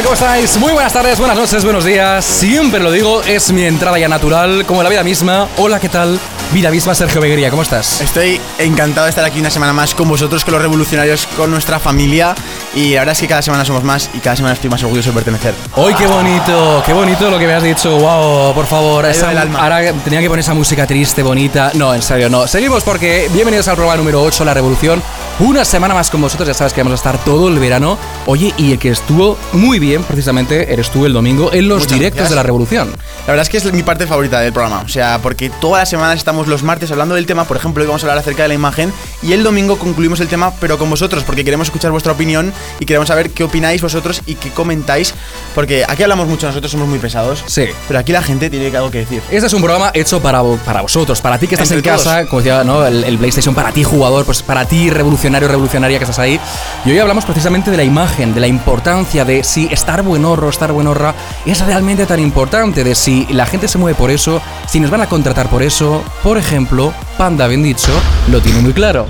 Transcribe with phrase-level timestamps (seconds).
[0.00, 0.56] ¿Cómo estáis?
[0.56, 2.24] Muy buenas tardes, buenas noches, buenos días.
[2.24, 5.48] Siempre lo digo, es mi entrada ya natural, como la vida misma.
[5.58, 6.18] Hola, ¿qué tal?
[6.52, 8.02] Vida misma, Sergio Beguería, ¿cómo estás?
[8.02, 11.80] Estoy encantado de estar aquí una semana más con vosotros, con los revolucionarios, con nuestra
[11.80, 12.34] familia.
[12.74, 15.10] Y la verdad es que cada semana somos más y cada semana estoy más orgulloso
[15.10, 15.54] de pertenecer.
[15.76, 16.82] ¡Hoy qué bonito!
[16.84, 17.96] ¡Qué bonito lo que me has dicho!
[17.96, 18.52] ¡Wow!
[18.52, 19.60] Por favor, Ahí va el alma.
[19.62, 21.70] ahora tenía que poner esa música triste, bonita.
[21.74, 22.46] No, en serio, no.
[22.46, 25.02] Seguimos porque bienvenidos al programa número 8, La Revolución.
[25.38, 27.96] Una semana más con vosotros, ya sabes que vamos a estar todo el verano.
[28.26, 31.92] Oye, y el que estuvo muy bien, precisamente, eres tú el domingo en los Muchas
[31.98, 32.30] directos gracias.
[32.30, 32.90] de La Revolución.
[33.26, 34.82] La verdad es que es mi parte favorita del programa.
[34.84, 37.44] O sea, porque todas las semanas estamos los martes hablando del tema.
[37.44, 38.92] Por ejemplo, hoy vamos a hablar acerca de la imagen.
[39.22, 42.86] Y el domingo concluimos el tema, pero con vosotros, porque queremos escuchar vuestra opinión y
[42.86, 45.14] queremos saber qué opináis vosotros y qué comentáis.
[45.54, 47.44] Porque aquí hablamos mucho, nosotros somos muy pesados.
[47.46, 47.66] Sí.
[47.88, 49.22] Pero aquí la gente tiene algo que decir.
[49.30, 52.26] Este es un programa hecho para, para vosotros, para ti que estás Entre en casa,
[52.26, 52.86] como decía ¿no?
[52.86, 56.40] el, el PlayStation, para ti jugador, pues para ti revolucionario, revolucionaria que estás ahí.
[56.84, 60.72] Y hoy hablamos precisamente de la imagen, de la importancia de si estar buenorro, estar
[60.72, 61.14] buenorra
[61.46, 65.00] es realmente tan importante, de si la gente se mueve por eso, si nos van
[65.00, 66.02] a contratar por eso.
[66.22, 67.90] Por ejemplo, Panda, bien dicho,
[68.30, 69.06] lo tiene muy claro.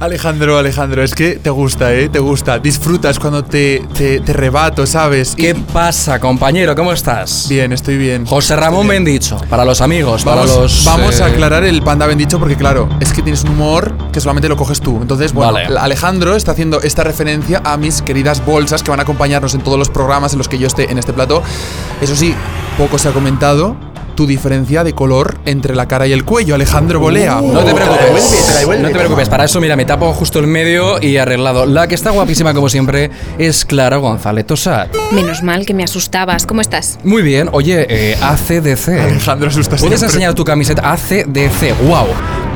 [0.00, 2.10] Alejandro, Alejandro, es que te gusta, ¿eh?
[2.10, 2.58] Te gusta.
[2.58, 5.34] Disfrutas cuando te, te, te rebato, ¿sabes?
[5.34, 6.74] ¿Qué Y- pasa, compañero?
[6.74, 7.46] ¿Cómo estás?
[7.48, 8.26] Bien, estoy bien.
[8.26, 9.04] José Ramón bien.
[9.04, 10.84] Bendicho, para los amigos, Vamos, para los.
[10.84, 13.94] vamos a eh, aclarar el panda bien dicho porque, claro, es que tienes un humor
[14.12, 14.98] que solamente lo coges tú.
[15.00, 15.78] Entonces, bueno, Vale.
[15.78, 19.78] Alejandro está haciendo esta referencia a mis queridas bolsas que van a acompañarnos en todos
[19.78, 21.42] los programas en los que yo esté en este plato.
[22.02, 22.34] Eso sí,
[22.76, 23.74] poco se ha comentado
[24.14, 27.40] tu diferencia de color entre la cara y el cuello, Alejandro Bolea.
[27.40, 28.46] Uh, No te Te la devuelve, preocupes.
[28.46, 29.28] te la devuelve, no te preocupes.
[29.28, 31.66] Para eso, mira, me tapo justo el medio y arreglado.
[31.66, 34.94] La que está guapísima, como siempre, es Clara González Tosat.
[35.12, 36.46] Menos mal que me asustabas.
[36.46, 36.98] ¿Cómo estás?
[37.04, 37.48] Muy bien.
[37.52, 38.88] Oye, eh, ACDC.
[39.00, 40.06] Alejandro asusta ¿Puedes siempre.
[40.06, 41.74] enseñar tu camiseta ACDC?
[41.86, 42.06] ¡Wow!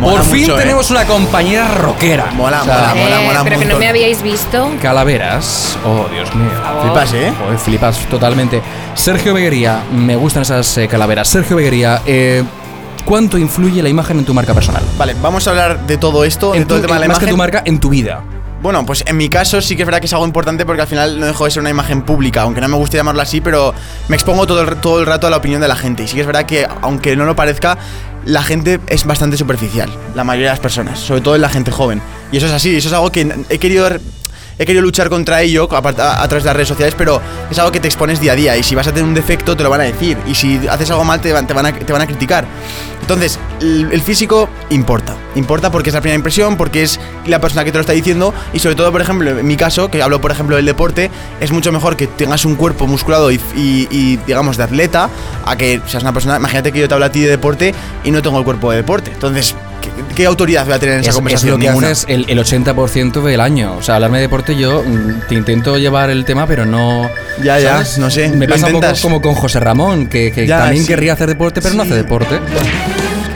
[0.01, 0.63] Mola Por fin mucho, ¿eh?
[0.63, 2.27] tenemos una compañera rockera.
[2.33, 4.71] Mola, O sea, mola, mola, Eh, mola un pero que no me habíais visto.
[4.81, 5.77] Calaveras.
[5.85, 6.49] Oh, Dios mío.
[6.83, 7.33] Flipas, ¿eh?
[7.43, 8.63] Joder, flipas totalmente.
[8.95, 11.27] Sergio Beguería, me gustan esas eh, calaveras.
[11.29, 12.45] Sergio Beguería, eh,
[13.05, 14.83] ¿cuánto influye la imagen en tu marca personal?
[14.97, 17.09] Vale, vamos a hablar de todo esto, de En todo tu- el tema de la
[17.09, 17.27] más imagen.
[17.27, 18.23] que tu marca, en tu vida.
[18.61, 20.89] Bueno, pues en mi caso sí que es verdad que es algo importante porque al
[20.89, 23.73] final no dejo de ser una imagen pública, aunque no me guste llamarlo así, pero
[24.09, 26.03] me expongo todo el, todo el rato a la opinión de la gente.
[26.03, 27.79] Y sí que es verdad que, aunque no lo parezca,
[28.29, 31.71] la gente es bastante superficial, la mayoría de las personas, sobre todo en la gente
[31.71, 32.03] joven.
[32.31, 33.89] Y eso es así, eso es algo que he querido...
[34.59, 37.21] He querido luchar contra ello a, través de las redes sociales, pero
[37.51, 39.57] es algo que te expones día a día y si vas a tener un defecto
[39.57, 42.45] te lo van a decir y si haces algo mal te van, a, criticar.
[43.01, 45.15] Entonces, el, el físico importa.
[45.35, 48.35] Importa porque es la primera impresión, porque es la persona que te lo está diciendo
[48.53, 51.53] y sobre todo, por ejemplo, en mi caso, que hablo por ejemplo del deporte, es
[51.53, 55.09] mucho mejor que tengas un cuerpo musculado y, y- y, digamos de atleta
[55.47, 58.11] a que seas una persona, imagínate que yo te hablo a ti de deporte y
[58.11, 59.13] no tengo el cuerpo de deporte.
[59.13, 61.51] Entonces, ¿qué, qué autoridad voy a tener en esa Es, es conversación?
[61.53, 61.87] lo que Ninguna.
[61.91, 63.77] haces el, el 80% del año.
[63.77, 67.09] O sea, hablarme de deporte yo mm, te intento llevar el tema, pero no...
[67.43, 70.59] Ya, ya, no sé, Me pasa un poco como con José Ramón, que, que Ya,
[70.61, 70.89] también sí.
[70.89, 72.39] querría hacer deporte, pero no hace deporte.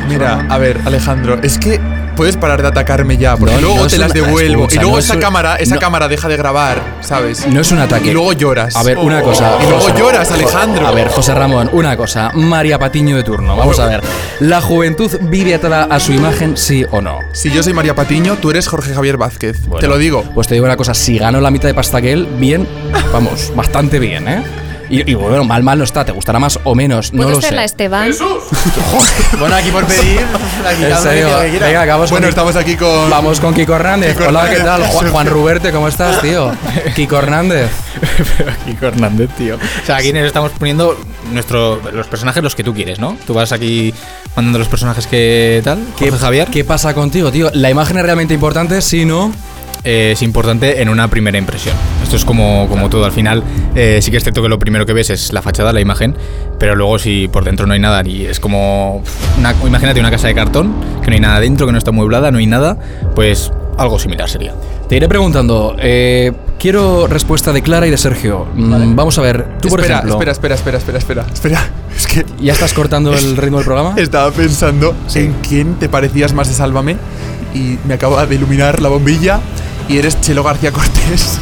[0.09, 1.81] Mira, a ver, Alejandro, es que
[2.17, 4.63] puedes parar de atacarme ya, porque No, luego no te las devuelvo.
[4.65, 7.47] escucha, y luego no esa cámara, esa cámara deja de grabar, ¿sabes?
[7.47, 8.11] No es un ataque.
[8.11, 8.77] Y luego lloras.
[8.77, 9.57] A ver, una cosa.
[9.61, 10.87] Y luego José- lloras, Alejandro.
[10.87, 12.31] A ver, José Ramón, una cosa.
[12.35, 13.57] María Patiño de turno.
[13.57, 14.01] Vamos a ver.
[14.41, 17.19] ¿La juventud vive atada a su imagen, sí o no?
[17.33, 19.61] Si yo soy María Patiño, tú eres Jorge Javier Vázquez.
[19.67, 20.23] Bueno, Te lo digo.
[20.35, 22.67] Pues te digo una cosa, si gano la mitad de pasta que él, bien,
[23.13, 24.43] vamos, bastante bien, ¿eh?
[24.93, 27.41] Y, y bueno, mal, mal no está, te gustará más o menos, no ¿Puedo lo
[27.41, 27.47] sé.
[27.47, 28.13] hacerla, Esteban?
[29.39, 30.21] Bueno, aquí por pedir.
[30.67, 31.29] aquí En serio,
[31.61, 33.09] venga, acabamos Bueno, con, estamos aquí con.
[33.09, 34.13] vamos con Kiko Hernández.
[34.17, 34.83] Kiko Hola, ¿qué Hernández.
[34.85, 34.93] tal?
[34.93, 36.53] Juan, Juan Ruberte, ¿cómo estás, tío?
[36.95, 37.71] Kiko Hernández.
[38.67, 39.57] Kiko Hernández, tío.
[39.57, 40.97] O sea, aquí nos estamos poniendo
[41.33, 43.17] nuestro, los personajes los que tú quieres, ¿no?
[43.27, 43.95] Tú vas aquí
[44.37, 45.83] mandando los personajes que tal.
[45.99, 46.49] ¿Qué, Jorge Javier.
[46.49, 47.51] ¿Qué pasa contigo, tío?
[47.55, 48.83] ¿La imagen es realmente importante?
[48.83, 49.33] Sí, ¿no?
[49.85, 51.75] Eh, es importante en una primera impresión.
[52.03, 53.05] Esto es como, como todo.
[53.05, 53.43] Al final,
[53.75, 56.15] eh, sí que es cierto que lo primero que ves es la fachada, la imagen,
[56.59, 59.03] pero luego si por dentro no hay nada y es como.
[59.39, 62.31] Una, imagínate una casa de cartón, que no hay nada dentro, que no está mueblada,
[62.31, 62.77] no hay nada,
[63.17, 64.55] pues algo similar sería.
[64.89, 65.75] Te iré preguntando.
[65.81, 66.31] eh,
[66.61, 68.47] quiero respuesta de Clara y de Sergio.
[68.55, 70.15] Mm, Vamos a ver, tú por espera, ejemplo.
[70.15, 71.71] espera, espera, espera, espera, espera, espera.
[71.97, 73.95] Es que ¿Ya estás cortando el ritmo del programa?
[73.99, 76.97] estaba pensando en quién te parecías más de Sálvame
[77.55, 79.41] y me acaba de iluminar la bombilla
[79.93, 81.39] y eres Chelo García Cortés.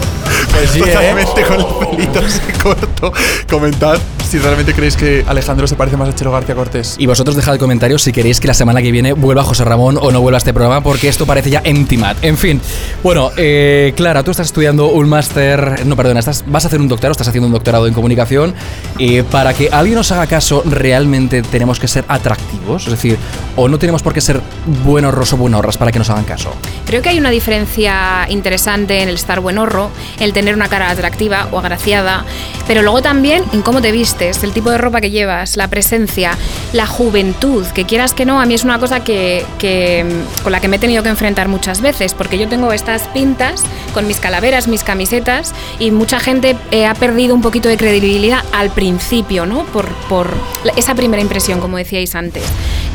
[0.51, 0.83] Pues sí, ¿eh?
[0.83, 3.13] Totalmente con el pelito así corto.
[3.49, 3.99] Comentad
[4.31, 6.95] si realmente creéis que Alejandro se parece más a Chelo García Cortés.
[6.99, 10.13] Y vosotros dejad comentarios si queréis que la semana que viene vuelva José Ramón o
[10.13, 12.17] no vuelva a este programa, porque esto parece ya empty mat.
[12.23, 12.61] En fin,
[13.03, 16.87] bueno, eh, Clara, tú estás estudiando un máster, no, perdona, estás, vas a hacer un
[16.87, 18.55] doctorado, estás haciendo un doctorado en comunicación.
[19.01, 23.19] Eh, para que alguien nos haga caso, realmente tenemos que ser atractivos, es decir,
[23.57, 24.41] o no tenemos por qué ser
[24.85, 26.55] buenorros o buenorras para que nos hagan caso.
[26.87, 29.91] Creo que hay una diferencia interesante en el estar buenorro,
[30.21, 32.25] el tener una cara atractiva o agraciada,
[32.69, 36.37] pero luego también en cómo te vistes, el tipo de ropa que llevas, la presencia,
[36.73, 40.05] la juventud, que quieras que no, a mí es una cosa que, que,
[40.43, 43.63] con la que me he tenido que enfrentar muchas veces, porque yo tengo estas pintas
[43.95, 48.45] con mis calaveras, mis camisetas, y mucha gente eh, ha perdido un poquito de credibilidad
[48.53, 49.65] al principio, ¿no?
[49.65, 50.35] Por, por
[50.77, 52.45] esa primera impresión, como decíais antes.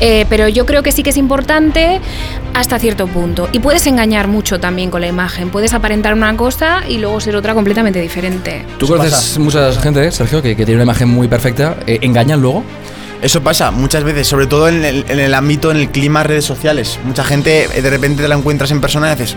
[0.00, 2.00] Eh, pero yo creo que sí que es importante
[2.54, 3.48] hasta cierto punto.
[3.52, 5.50] Y puedes engañar mucho también con la imagen.
[5.50, 8.64] Puedes aparentar una cosa y luego ser otra completamente diferente.
[8.78, 12.62] Tú conoces mucha gente, Sergio, que, que tiene una imagen muy perfecta, eh, engañan luego.
[13.22, 16.44] Eso pasa muchas veces, sobre todo en el, en el ámbito, en el clima redes
[16.44, 17.00] sociales.
[17.04, 19.36] Mucha gente eh, de repente te la encuentras en persona y dices,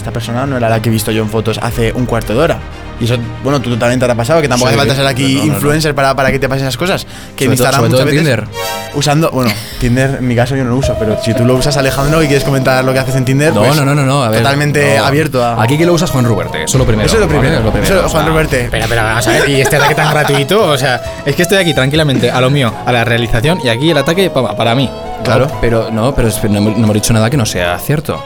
[0.00, 2.40] esta persona no era la que he visto yo en fotos hace un cuarto de
[2.40, 2.58] hora.
[3.00, 5.34] Y eso, bueno, tú también te habrá pasado, que tampoco Sí, hace falta ser aquí
[5.36, 5.54] no, no, no.
[5.54, 7.06] influencer Para, para que te pasen esas cosas.
[7.34, 8.20] Que en Instagram muchas veces.
[8.20, 8.44] Tinder.
[8.92, 9.50] Usando, bueno,
[9.80, 12.26] Tinder en mi caso yo no lo uso, pero si tú lo usas, Alejandro, y
[12.26, 14.22] quieres comentar lo que haces en Tinder, No, pues, no, no, no, no.
[14.22, 15.04] a ver, totalmente no.
[15.06, 15.62] abierto a.
[15.62, 17.06] Aquí que lo usas Juan Ruberte, eso es lo primero.
[17.06, 17.38] Eso es lo ¿vale?
[17.40, 17.62] primero.
[17.64, 18.00] Lo primero.
[18.00, 18.64] Eso, Juan Ruberte.
[18.64, 19.48] Espera, espera, vamos a ver.
[19.48, 22.70] Y este ataque tan gratuito, o sea, es que estoy aquí tranquilamente a lo mío,
[22.84, 24.90] a la realización, y aquí el ataque pa- para mí.
[25.24, 25.50] Claro.
[25.62, 28.22] Pero no, pero no, no hemos dicho nada que no sea cierto.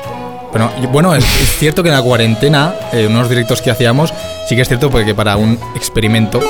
[0.54, 4.14] Bueno, y- bueno, es, es cierto que en la cuarentena, eh, unos directos que hacíamos,
[4.48, 6.40] sí que es cierto porque para un experimento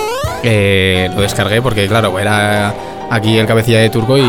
[0.42, 2.74] eh, lo descargué porque, claro, era
[3.10, 4.22] aquí el cabecilla de turco y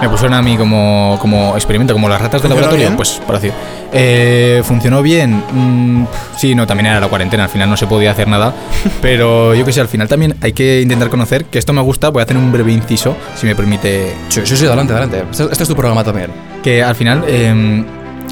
[0.00, 2.96] me pusieron a mí como, como experimento, como las ratas de ¿Funcionó laboratorio, bien?
[2.96, 3.50] pues por así.
[3.92, 5.42] Eh, ¿Funcionó bien?
[5.52, 8.52] Mm, sí, no, también era la cuarentena, al final no se podía hacer nada,
[9.00, 12.08] pero yo que sé, al final también hay que intentar conocer, que esto me gusta,
[12.10, 15.22] voy a hacer un breve inciso, si me permite Sí, sí, sí, adelante, adelante.
[15.30, 16.30] Este, este es tu programa también.
[16.62, 17.84] que al final em,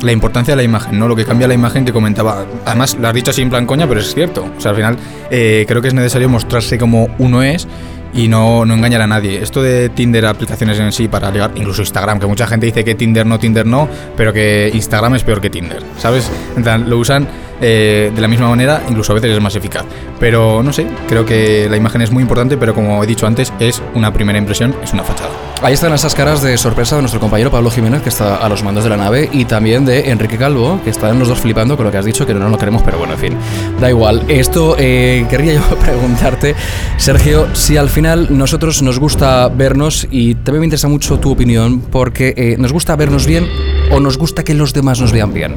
[0.05, 1.09] la importancia de la imagen, ¿no?
[1.09, 2.45] Lo que cambia la imagen que comentaba.
[2.65, 4.47] Además, lo has dicho así en plan coña, pero es cierto.
[4.57, 4.97] O sea, al final
[5.31, 7.67] eh, creo que es necesario mostrarse como uno es
[8.15, 9.43] y no, no engañar a nadie.
[9.43, 12.95] Esto de Tinder, aplicaciones en sí para ligar, incluso Instagram, que mucha gente dice que
[12.95, 16.31] Tinder no, Tinder no, pero que Instagram es peor que Tinder, ¿sabes?
[16.57, 17.27] En plan, lo usan
[17.67, 19.85] eh, de la misma manera, incluso a veces es más eficaz.
[20.21, 23.55] Pero no sé, creo que la imagen es muy importante, pero como he dicho antes,
[23.59, 25.31] es una primera impresión, es una fachada.
[25.63, 28.63] Ahí están esas caras de sorpresa de nuestro compañero Pablo Jiménez, que está a los
[28.63, 31.87] mandos de la nave, y también de Enrique Calvo, que están los dos flipando con
[31.87, 33.37] lo que has dicho, que no lo queremos, pero bueno, en fin,
[33.81, 34.25] da igual.
[34.29, 36.55] Esto eh, querría yo preguntarte,
[36.99, 41.81] Sergio, si al final nosotros nos gusta vernos, y también me interesa mucho tu opinión,
[41.81, 43.49] porque eh, nos gusta vernos bien
[43.91, 45.57] o nos gusta que los demás nos vean bien.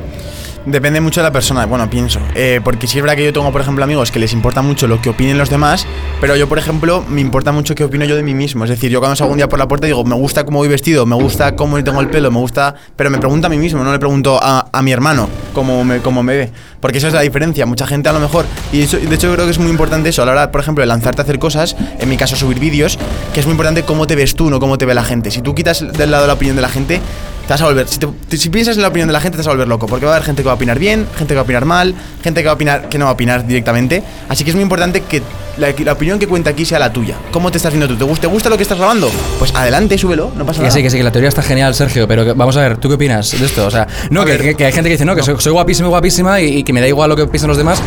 [0.69, 2.19] Depende mucho de la persona, bueno, pienso.
[2.35, 4.85] Eh, porque sí es verdad que yo tengo, por ejemplo, amigos que les importa mucho
[4.85, 5.87] lo que opinen los demás,
[6.19, 8.65] pero yo, por ejemplo, me importa mucho qué opino yo de mí mismo.
[8.65, 10.67] Es decir, yo cuando salgo un día por la puerta digo, me gusta cómo voy
[10.67, 12.75] vestido, me gusta cómo tengo el pelo, me gusta.
[12.97, 15.99] Pero me pregunto a mí mismo, no le pregunto a, a mi hermano cómo me,
[15.99, 16.51] cómo me ve.
[16.81, 17.65] Porque esa es la diferencia.
[17.65, 18.43] Mucha gente a lo mejor.
[18.73, 20.21] Y eso- de hecho, creo que es muy importante eso.
[20.23, 22.99] A la hora, por ejemplo, de lanzarte a hacer cosas, en mi caso, subir vídeos,
[23.33, 25.31] que es muy importante cómo te ves tú, no cómo te ve la gente.
[25.31, 26.99] Si tú quitas del lado la opinión de la gente,
[27.47, 27.87] te vas a volver.
[27.87, 29.87] Si, te- si piensas en la opinión de la gente, te vas a volver loco.
[29.87, 31.95] Porque va a haber gente que va opinar bien, gente que va a opinar mal,
[32.23, 34.03] gente que va a opinar que no va a opinar directamente.
[34.29, 35.21] Así que es muy importante que
[35.57, 37.15] la, la opinión que cuenta aquí sea la tuya.
[37.31, 37.95] ¿Cómo te estás viendo tú?
[37.97, 39.09] ¿Te gusta, te gusta lo que estás grabando?
[39.39, 40.75] Pues adelante, súbelo, no pasa Que nada.
[40.75, 42.89] sí, que sí, que la teoría está genial, Sergio, pero que- vamos a ver, ¿tú
[42.89, 43.65] qué opinas de esto?
[43.65, 45.87] O sea, no, que, que- que hay gente que dice, no, que soy, soy guapísima,
[45.89, 47.81] guapísima y, y que me da igual lo que piensen los demás.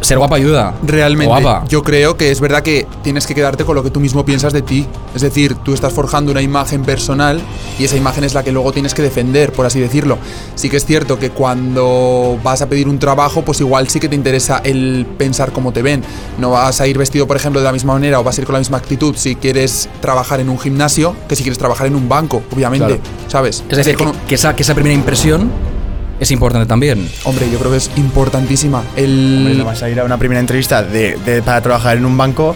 [0.00, 0.74] Ser guapa ayuda.
[0.84, 1.64] Realmente, Guapa.
[1.68, 4.52] yo creo que es verdad que tienes que quedarte con lo que tú mismo piensas
[4.52, 4.86] de ti.
[5.14, 7.40] Es decir, tú estás forjando una imagen personal
[7.78, 10.18] y esa imagen es la que luego tienes que defender, por así decirlo.
[10.54, 14.08] Sí que es cierto que cuando vas a pedir un trabajo, pues igual sí que
[14.08, 16.02] te interesa el pensar cómo te ven.
[16.38, 18.46] No vas a ir vestido, por ejemplo, de la misma manera o vas a ir
[18.46, 21.96] con la misma actitud si quieres trabajar en un gimnasio que si quieres trabajar en
[21.96, 22.86] un banco, obviamente.
[22.86, 23.02] Claro.
[23.28, 23.64] ¿Sabes?
[23.68, 25.50] Es decir, que, que esa, que esa primera impresión
[26.20, 27.08] es importante también.
[27.24, 28.78] Hombre, yo creo que es importantísima.
[28.80, 32.04] Hombre, El, no vas a ir a una primera entrevista de, de- para trabajar en
[32.06, 32.54] un banco.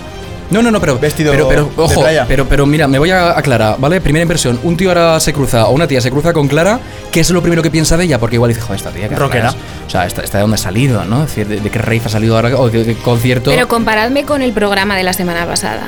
[0.50, 0.98] No, no, no, pero.
[0.98, 2.24] Vestido pero, pero, de ojo, playa.
[2.26, 4.00] pero, pero mira, me voy a aclarar, ¿vale?
[4.00, 6.80] Primera impresión, un tío ahora se cruza, o una tía se cruza con Clara,
[7.12, 8.18] ¿qué es lo primero que piensa de ella?
[8.18, 9.54] Porque igual dice, joder, esta tía que Rockera.
[9.86, 11.22] O sea, esta, esta de dónde ha salido, ¿no?
[11.22, 13.50] Es decir, de, de qué rave ha salido ahora, o de qué concierto.
[13.52, 15.86] Pero comparadme con el programa de la semana pasada.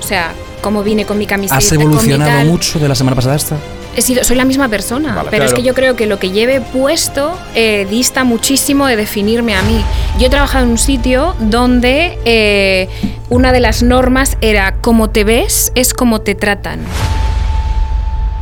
[0.00, 1.58] O sea, cómo vine con mi camiseta.
[1.58, 2.46] ¿Has con mi evolucionado tal.
[2.48, 3.56] mucho de la semana pasada esta?
[3.96, 6.30] He sido, soy la misma persona, Vale, pero es que yo creo que lo que
[6.30, 9.84] lleve puesto eh, dista muchísimo de definirme a mí.
[10.18, 12.88] Yo he trabajado en un sitio donde eh,
[13.28, 16.80] una de las normas era como te ves es como te tratan.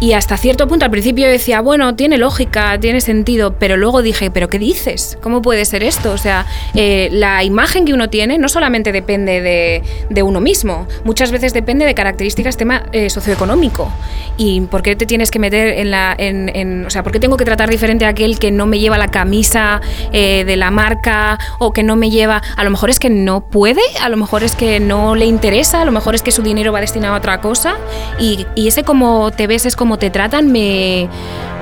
[0.00, 4.30] Y hasta cierto punto al principio decía, bueno, tiene lógica, tiene sentido, pero luego dije,
[4.30, 5.18] ¿pero qué dices?
[5.20, 6.12] ¿Cómo puede ser esto?
[6.12, 10.86] O sea, eh, la imagen que uno tiene no solamente depende de, de uno mismo,
[11.04, 13.90] muchas veces depende de características tema eh, socioeconómico.
[14.36, 16.14] ¿Y por qué te tienes que meter en la...
[16.16, 18.98] En, o sea, ¿por qué tengo que tratar diferente a aquel que no me lleva
[18.98, 19.80] la camisa
[20.12, 22.40] eh, de la marca o que no me lleva...
[22.56, 25.82] A lo mejor es que no puede, a lo mejor es que no le interesa,
[25.82, 27.78] a lo mejor es que su dinero va destinado a otra cosa
[28.20, 31.08] y, y ese como te ves es como te tratan me...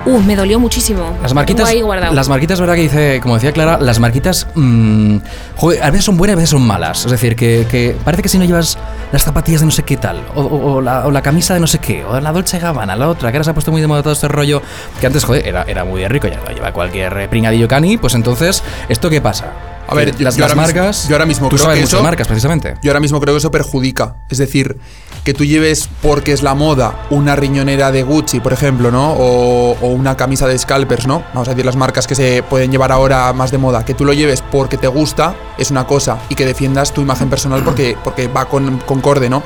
[0.09, 1.16] Uh, me dolió muchísimo.
[1.21, 1.68] Las marquitas,
[2.12, 5.16] las marquitas, verdad que dice, como decía Clara, las marquitas, mm,
[5.56, 7.04] joder, a veces son buenas, a veces son malas.
[7.06, 8.78] Es decir, que, que parece que si no llevas
[9.11, 11.61] las zapatillas de no sé qué tal, o, o- o la, o la camisa de
[11.61, 13.80] no sé qué, o la Dolce Gabbana, la otra, que ahora se ha puesto muy
[13.80, 14.62] de moda todo este rollo,
[15.00, 18.14] que antes, joder, era, era muy de rico, ya lo lleva cualquier pringadillo cani, pues
[18.14, 19.47] entonces, ¿esto qué pasa?
[19.88, 21.78] A ver, yo- las, yo las ahora mismo- marcas, yo ahora mismo tú creo sabes
[21.80, 22.75] que mucho eso- marcas, precisamente.
[22.80, 24.14] Yo ahora mismo creo que eso perjudica.
[24.30, 24.76] Es decir,
[25.26, 29.12] que tú lleves porque es la moda una riñonera de Gucci, por ejemplo, ¿no?
[29.18, 31.25] O, una camisa de scalpers, ¿no?
[31.35, 33.85] Vamos a decir las marcas que se pueden llevar ahora más de moda.
[33.85, 37.28] Que tú lo lleves porque te gusta es una cosa y que defiendas tu imagen
[37.28, 39.42] personal porque, porque va con concorde, ¿no?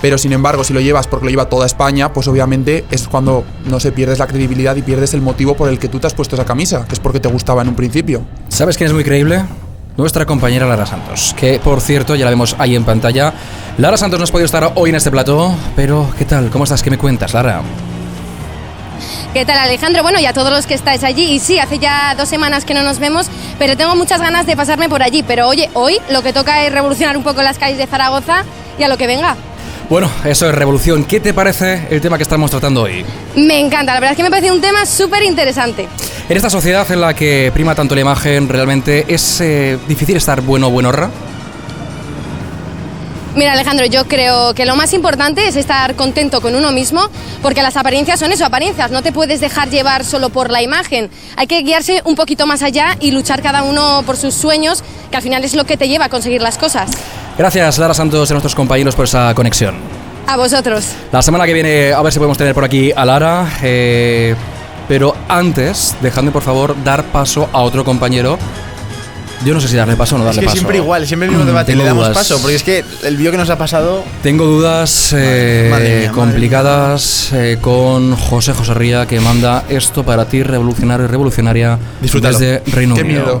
[0.00, 3.42] Pero sin embargo, si lo llevas porque lo lleva toda España, pues obviamente es cuando,
[3.66, 6.14] no sé, pierdes la credibilidad y pierdes el motivo por el que tú te has
[6.14, 8.22] puesto esa camisa, que es porque te gustaba en un principio.
[8.48, 9.42] ¿Sabes quién es muy creíble?
[9.96, 13.32] Nuestra compañera Lara Santos, que por cierto ya la vemos ahí en pantalla.
[13.78, 16.50] Lara Santos no has podido estar hoy en este plató, pero ¿qué tal?
[16.50, 16.82] ¿Cómo estás?
[16.82, 17.62] ¿Qué me cuentas, Lara?
[19.32, 20.02] ¿Qué tal Alejandro?
[20.02, 22.74] Bueno, y a todos los que estáis allí, y sí, hace ya dos semanas que
[22.74, 25.22] no nos vemos, pero tengo muchas ganas de pasarme por allí.
[25.22, 28.42] Pero oye, hoy lo que toca es revolucionar un poco las calles de Zaragoza
[28.78, 29.36] y a lo que venga.
[29.88, 31.04] Bueno, eso es revolución.
[31.04, 33.04] ¿Qué te parece el tema que estamos tratando hoy?
[33.36, 35.88] Me encanta, la verdad es que me parece un tema súper interesante.
[36.28, 40.40] En esta sociedad en la que prima tanto la imagen, realmente es eh, difícil estar
[40.40, 41.10] bueno o buenorra.
[43.36, 47.10] Mira Alejandro, yo creo que lo más importante es estar contento con uno mismo,
[47.42, 51.10] porque las apariencias son eso, apariencias, no te puedes dejar llevar solo por la imagen,
[51.36, 55.16] hay que guiarse un poquito más allá y luchar cada uno por sus sueños, que
[55.16, 56.92] al final es lo que te lleva a conseguir las cosas.
[57.36, 59.74] Gracias, Lara Santos, y a nuestros compañeros por esa conexión.
[60.26, 60.84] A vosotros.
[61.12, 63.46] La semana que viene, a ver si podemos tener por aquí a Lara.
[63.62, 64.34] eh,
[64.86, 68.38] pero antes, dejadme por favor dar paso a otro compañero.
[69.44, 70.56] Yo no sé si darle paso o no Es darle que paso.
[70.58, 71.72] siempre igual, siempre el mismo debate.
[71.72, 72.16] tengo Le damos dudas.
[72.18, 74.04] paso, porque es que el vídeo que nos ha pasado.
[74.22, 80.02] Tengo dudas eh, Madre mía, madre complicadas eh, con José José Ría que manda esto
[80.04, 82.38] para ti, revolucionario y revolucionaria Disfrútalo.
[82.38, 83.20] desde Reino Qué Unido.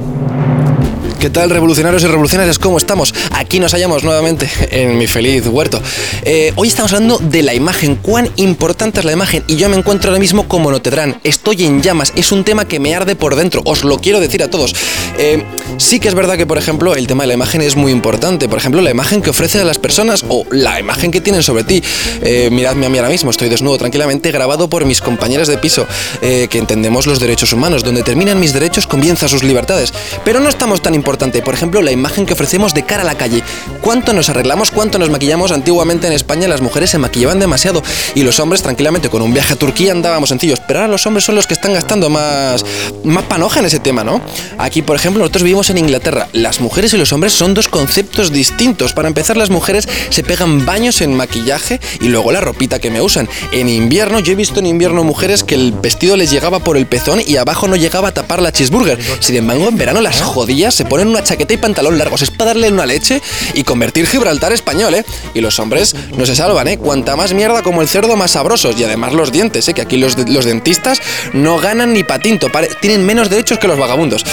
[1.24, 2.58] ¿Qué tal, revolucionarios y revolucionarias?
[2.58, 3.14] ¿Cómo estamos?
[3.30, 5.80] Aquí nos hallamos nuevamente en mi feliz huerto.
[6.22, 9.42] Eh, hoy estamos hablando de la imagen, cuán importante es la imagen.
[9.46, 11.18] Y yo me encuentro ahora mismo como Notedran.
[11.24, 14.42] Estoy en llamas, es un tema que me arde por dentro, os lo quiero decir
[14.42, 14.74] a todos.
[15.16, 15.42] Eh,
[15.78, 18.46] sí que es verdad que, por ejemplo, el tema de la imagen es muy importante.
[18.46, 21.64] Por ejemplo, la imagen que ofrece a las personas o la imagen que tienen sobre
[21.64, 21.82] ti.
[22.20, 25.86] Eh, miradme a mí ahora mismo, estoy desnudo tranquilamente, grabado por mis compañeras de piso,
[26.20, 27.82] que entendemos los derechos humanos.
[27.82, 29.94] Donde terminan mis derechos, comienzan sus libertades.
[30.22, 31.42] Pero no estamos tan importante.
[31.42, 33.40] Por ejemplo, la imagen que ofrecemos de cara a la calle.
[33.80, 34.72] ¿Cuánto nos arreglamos?
[34.72, 35.52] ¿Cuánto nos maquillamos?
[35.52, 37.84] Antiguamente en España las mujeres se maquillaban demasiado
[38.16, 40.60] y los hombres tranquilamente con un viaje a Turquía andábamos sencillos.
[40.66, 42.64] Pero ahora los hombres son los que están gastando más,
[43.04, 44.20] más panoja en ese tema, ¿no?
[44.58, 46.26] Aquí, por ejemplo, nosotros vivimos en Inglaterra.
[46.32, 48.92] Las mujeres y los hombres son dos conceptos distintos.
[48.92, 53.00] Para empezar, las mujeres se pegan baños en maquillaje y luego la ropita que me
[53.00, 53.28] usan.
[53.52, 56.86] En invierno, yo he visto en invierno mujeres que el vestido les llegaba por el
[56.86, 58.98] pezón y abajo no llegaba a tapar la cheeseburger.
[59.20, 62.22] Sin embargo, en verano las jodillas se ponen una chaqueta y pantalón largos.
[62.22, 63.20] Es para darle una leche
[63.54, 65.04] y convertir Gibraltar español, ¿eh?
[65.34, 66.78] Y los hombres no se salvan, ¿eh?
[66.78, 68.78] Cuanta más mierda como el cerdo, más sabrosos.
[68.78, 69.74] Y además los dientes, ¿eh?
[69.74, 72.46] Que aquí los, los dentistas no ganan ni patinto.
[72.80, 74.24] tienen menos derechos que los vagabundos.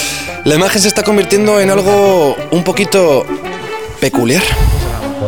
[0.46, 3.26] La imagen se está convirtiendo en algo un poquito
[4.00, 4.44] peculiar.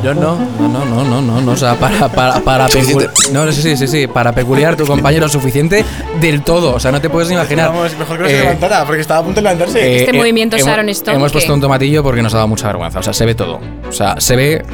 [0.01, 3.09] Yo no, no, no, no, no, no, no, o sea, para, para, para Suficiente.
[3.09, 5.85] pecu- No, sí, sí, sí, sí, para peculiar tu compañero suficiente
[6.19, 7.69] del todo, o sea, no te puedes ni imaginar.
[7.69, 9.79] Vamos, mejor que no se Eh, levantara, porque estaba a punto de levantarse.
[9.79, 11.33] eh, Este eh, movimiento hemos- Sharon Stone, Hemos ¿qué?
[11.33, 13.59] puesto un tomatillo porque nos ha dado mucha vergüenza, o sea, se ve todo.
[13.87, 14.65] O sea, se ve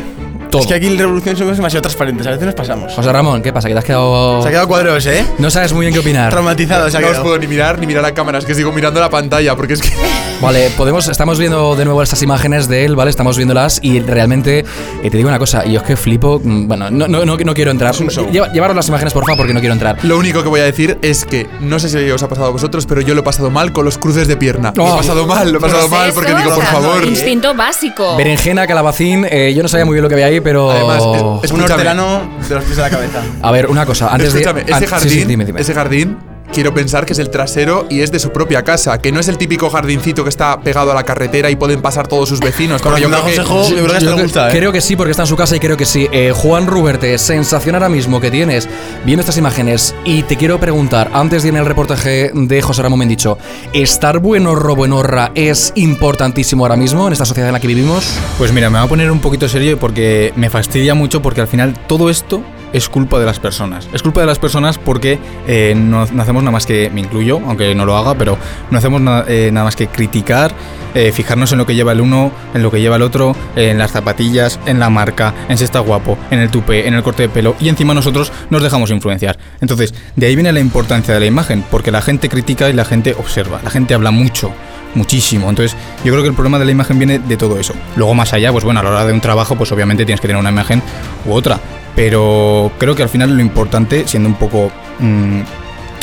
[0.50, 0.62] todo.
[0.62, 2.94] es que aquí en Revolución somos demasiado transparentes, a veces nos pasamos.
[2.94, 3.68] José Ramón, ¿qué pasa?
[3.68, 4.42] Que te has quedado.
[4.42, 5.26] Se ha quedado cuadros, ¿eh?
[5.38, 6.30] No sabes muy bien qué opinar.
[6.32, 7.24] Traumatizado, se ha No os quedado.
[7.24, 9.90] puedo ni mirar ni mirar a cámaras, que sigo mirando la pantalla, porque es que.
[10.42, 13.10] Vale, podemos, estamos viendo de nuevo estas imágenes de él, ¿vale?
[13.12, 14.60] Estamos viéndolas y realmente
[15.04, 17.36] eh, te digo una cosa, y yo es que flipo, mm, bueno, no, no, no,
[17.36, 17.94] no quiero entrar.
[17.94, 19.98] Lleva- llevaros las imágenes, por favor, porque no quiero entrar.
[20.04, 22.52] Lo único que voy a decir es que no sé si os ha pasado a
[22.52, 24.72] vosotros, pero yo lo he pasado mal con los cruces de pierna.
[24.78, 24.94] Lo Oh.
[24.94, 27.04] he pasado mal, lo he pasado mal porque digo, por favor.
[27.06, 28.16] Instinto básico.
[28.16, 30.72] Berenjena, calabacín, eh, yo no sabía muy bien lo que había ahí, pero.
[30.72, 31.72] Además, es- Un Escúchame.
[31.74, 33.22] hortelano de los pies a la cabeza.
[33.42, 34.72] A ver, una cosa, antes Escúchame, de.
[34.72, 35.62] ese an- sí, jardín, sí, dime, dime.
[35.62, 36.18] ese jardín
[36.54, 39.28] quiero pensar que es el trasero y es de su propia casa, que no es
[39.28, 42.82] el típico jardincito que está pegado a la carretera y pueden pasar todos sus vecinos.
[42.82, 43.36] porque yo creo que-
[43.70, 44.52] yo que gusta, ¿eh?
[44.58, 46.08] Creo que sí, porque está en su casa y creo que sí.
[46.12, 48.68] Eh, Juan Ruberte, sensación ahora mismo que tienes
[49.06, 49.96] viendo estas imágenes.
[50.06, 53.38] Y te quiero preguntar, antes de ir en el reportaje de José Ramón Mendicho,
[53.74, 58.06] ¿estar buenorro, buenorra es importantísimo ahora mismo en esta sociedad en la que vivimos?
[58.38, 61.48] Pues mira, me voy a poner un poquito serio porque me fastidia mucho porque al
[61.48, 62.42] final todo esto
[62.74, 63.88] es culpa de las personas.
[63.94, 67.74] Es culpa de las personas porque eh, no, hacemos nada más que, me incluyo, aunque
[67.76, 68.38] no lo haga, pero
[68.70, 70.52] no hacemos na- eh, nada más que criticar,
[70.96, 73.78] eh, fijarnos en lo que lleva el uno, en lo que lleva el otro, en
[73.78, 77.24] las zapatillas, en la marca, en si está guapo, en el tupé, en el corte
[77.24, 79.38] de pelo y encima nosotros nos dejamos influenciar.
[79.62, 82.86] Entonces, de ahí viene la importancia de la imagen, porque la gente critica y la
[82.86, 84.52] gente observa, la gente habla mucho
[84.96, 85.50] muchísimo.
[85.50, 87.74] Entonces, yo creo que el problema de la imagen viene de todo eso.
[87.96, 90.28] Luego, más allá, pues bueno, a la hora de un trabajo, pues obviamente tienes que
[90.28, 90.82] tener una imagen
[91.28, 91.60] u otra.
[91.96, 94.72] Pero creo que al final lo importante, siendo un poco.
[95.00, 95.42] mm,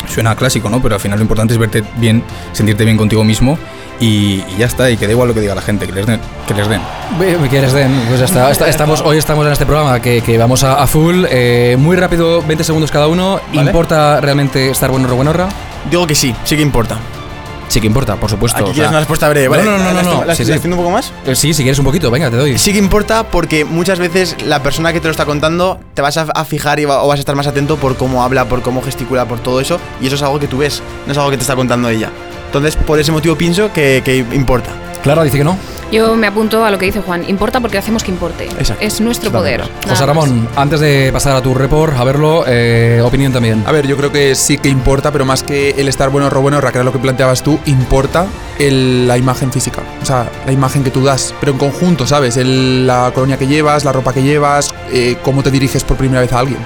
[0.07, 0.81] suena clásico, ¿no?
[0.81, 3.57] Pero al final lo importante es verte bien, sentirte bien contigo mismo
[3.99, 4.89] y, y ya está.
[4.89, 6.21] Y que da igual lo que diga la gente, que les den.
[6.47, 6.79] Que les den.
[7.19, 7.91] ¿Me quieres, Den?
[8.07, 8.49] Pues ya está.
[8.51, 11.25] Esta- Estamos, hoy estamos en este programa que, que vamos a, a full.
[11.29, 13.41] Eh, muy rápido, 20 segundos cada uno.
[13.53, 13.61] Vale.
[13.69, 15.49] ¿Importa realmente estar buenorro, buenorra?
[15.89, 16.97] Digo que sí, sí que importa.
[17.67, 18.57] Sí que importa, por supuesto.
[18.57, 19.63] Aquí o quieres sea- una respuesta breve, ¿vale?
[19.63, 20.25] No, no, no, ¿La no, no.
[20.25, 21.11] ¿La Sí, haciendo un poco más?
[21.25, 22.57] Eh, Sí, si quieres un poquito, venga, te doy.
[22.57, 26.15] Sí que importa porque muchas veces la persona que te lo está contando te vas
[26.17, 28.61] a, a fijar y va- o vas a estar más atento por cómo habla, por
[28.61, 29.79] cómo gesticula, por todo eso.
[30.01, 32.09] Y eso es algo que tú ves, no es algo que te está contando ella.
[32.45, 34.69] Entonces, por ese motivo pienso que, que importa.
[35.03, 35.57] Clara dice que no.
[35.91, 37.23] Yo me apunto a lo que dice Juan.
[37.29, 38.43] Importa porque hacemos que importe.
[38.45, 38.83] Exacto.
[38.83, 39.61] Es nuestro poder.
[39.61, 40.05] nada José más.
[40.05, 43.63] Ramón, antes de pasar a tu report, a verlo, eh, opinión también.
[43.65, 46.41] A ver, yo creo que sí que importa, pero más que el estar bueno o
[46.41, 48.25] bueno, que era lo que planteabas tú, importa
[48.59, 49.81] el- la imagen física.
[50.01, 52.35] O sea, la imagen que tú das, pero en conjunto, ¿sabes?
[52.35, 56.19] El- la colonia que llevas, la ropa que llevas, eh, cómo te diriges por primera
[56.19, 56.59] vez a alguien.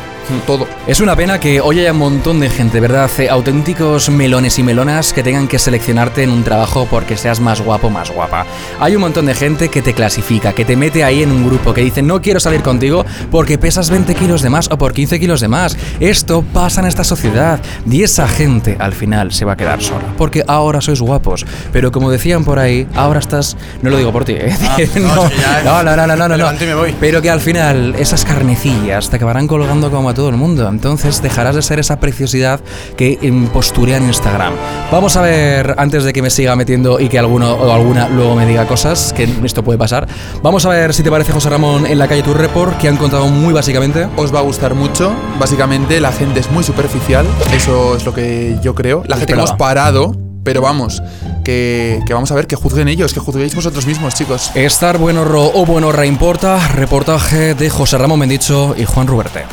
[0.46, 0.68] Todo.
[0.88, 3.10] Es una pena que hoy haya un montón de gente, ¿verdad?
[3.30, 7.90] Auténticos melones y melonas que tengan que seleccionarte en un trabajo porque seas más guapo,
[7.90, 8.46] más guapa.
[8.80, 11.74] Hay un montón de gente que te clasifica, que te mete ahí en un grupo,
[11.74, 15.20] que dice no quiero salir contigo porque pesas 20 kilos de más o por 15
[15.20, 15.78] kilos de más.
[16.00, 17.60] Esto pasa en esta sociedad
[17.90, 21.46] y esa gente al final se va a quedar sola porque ahora sois guapos.
[21.72, 23.58] Pero como decían por ahí, ahora estás.
[23.82, 24.56] No lo digo por ti, ¿eh?
[24.62, 26.94] Ah, no, no, no, no, no, no, no, no.
[27.00, 30.70] Pero que al final esas carnecillas te acabarán colgando como a todo el mundo.
[30.70, 32.60] Entonces dejarás de ser esa preciosidad
[32.96, 34.54] que em, posturea en Instagram.
[34.92, 38.36] Vamos a ver, antes de que me siga metiendo y que alguno o alguna luego
[38.36, 40.08] me diga cosas, que esto puede pasar.
[40.44, 42.98] Vamos a ver si te parece, José Ramón, en la calle tu report, que han
[42.98, 44.08] contado muy básicamente.
[44.16, 45.12] Os va a gustar mucho.
[45.40, 47.26] Básicamente, la gente es muy superficial.
[47.52, 49.02] Eso es lo que yo creo.
[49.08, 51.02] La gente que hemos parado, pero vamos,
[51.44, 54.52] que, que vamos a ver que juzguen ellos, que juzguéis vosotros mismos, chicos.
[54.54, 56.68] Estar buenorro o buenorra importa.
[56.68, 59.46] Reportaje de José Ramón Mendicho y Juan Ruberte.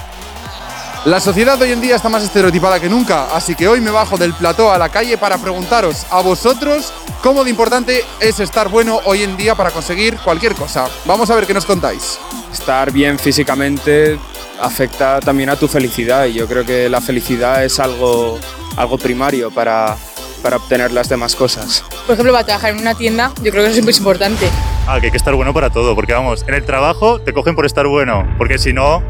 [1.08, 4.18] La sociedad hoy en día está más estereotipada que nunca, así que hoy me bajo
[4.18, 6.92] del plató a la calle para preguntaros a vosotros
[7.22, 10.86] cómo de importante es estar bueno hoy en día para conseguir cualquier cosa.
[11.06, 12.18] Vamos a ver qué nos contáis.
[12.52, 14.18] estar bien físicamente
[14.60, 18.38] afecta también a tu felicidad y yo creo que la felicidad es algo,
[18.76, 19.96] algo primario para,
[20.42, 21.84] para obtener las demás cosas.
[22.06, 24.46] Por ejemplo, para trabajar en una tienda, yo creo que eso es muy importante.
[24.86, 27.54] Ah, que hay que estar bueno para todo, porque vamos, en el trabajo te cogen
[27.54, 29.02] por estar bueno, porque si no,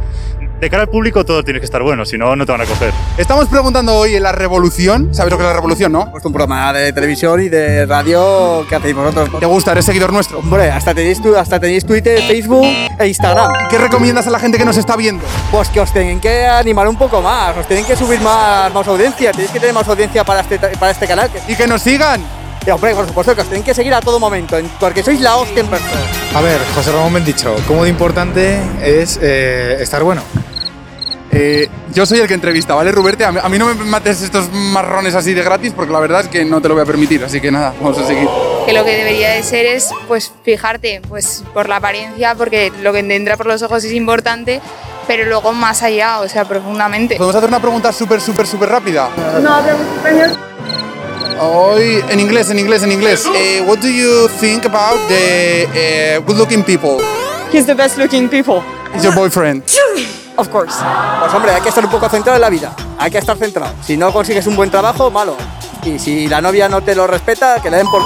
[0.60, 2.64] de cara al público todo tienes que estar bueno, si no, no te van a
[2.64, 2.92] coger.
[3.16, 6.10] Estamos preguntando hoy en la revolución, ¿sabes lo que es la revolución, no?
[6.10, 9.28] Pues un programa de televisión y de radio que hacéis vosotros.
[9.38, 9.72] ¿Te gusta?
[9.72, 10.38] ¿Eres seguidor nuestro?
[10.40, 12.66] Hombre, hasta tenéis, tu- hasta tenéis Twitter, Facebook
[12.98, 13.52] e Instagram.
[13.70, 15.24] ¿Qué recomiendas a la gente que nos está viendo?
[15.50, 18.86] Pues que os tienen que animar un poco más, os tienen que subir más, más
[18.88, 21.30] audiencia, tenéis que tener más audiencia para este, para este canal.
[21.46, 22.20] Y que nos sigan.
[22.66, 25.20] y, hombre, por supuesto que os tienen que seguir a todo momento, en- porque sois
[25.20, 26.00] la hostia en persona.
[26.34, 30.22] A ver, José Ramón Mendicho, ¿cómo de importante es eh, estar bueno?
[31.30, 33.24] Eh, yo soy el que entrevista, ¿vale, Ruberte?
[33.24, 36.22] A mí, a mí no me mates estos marrones así de gratis porque la verdad
[36.22, 38.28] es que no te lo voy a permitir, así que nada, vamos a seguir.
[38.66, 42.92] Que lo que debería de ser es, pues, fijarte, pues, por la apariencia, porque lo
[42.92, 44.60] que entra por los ojos es importante,
[45.06, 47.16] pero luego más allá, o sea, profundamente.
[47.16, 49.08] ¿Podemos hacer una pregunta súper, súper, súper rápida?
[49.42, 50.38] No hablamos español.
[51.40, 53.24] Hoy, en inglés, en inglés, en inglés.
[53.34, 56.98] Eh, what do you think about the eh, good-looking people?
[57.52, 58.62] He's the best looking people.
[58.94, 59.62] Is your boyfriend?
[60.38, 60.78] Of course.
[61.18, 63.74] Pues hombre, hay que estar un poco centrado en la vida, hay que estar centrado.
[63.82, 65.36] Si no consigues un buen trabajo, malo.
[65.84, 68.00] Y si la novia no te lo respeta, que le den por...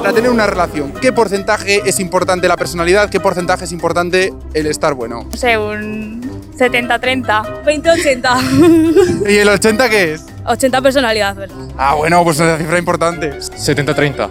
[0.00, 3.10] Para tener una relación, ¿qué porcentaje es importante la personalidad?
[3.10, 5.26] ¿Qué porcentaje es importante el estar bueno?
[5.30, 6.22] No sé, un
[6.58, 7.64] 70-30.
[7.64, 9.28] 20-80.
[9.30, 10.24] ¿Y el 80 qué es?
[10.46, 11.56] 80 personalidad, ¿verdad?
[11.76, 13.38] Ah, bueno, pues es una cifra importante.
[13.38, 14.30] 70-30.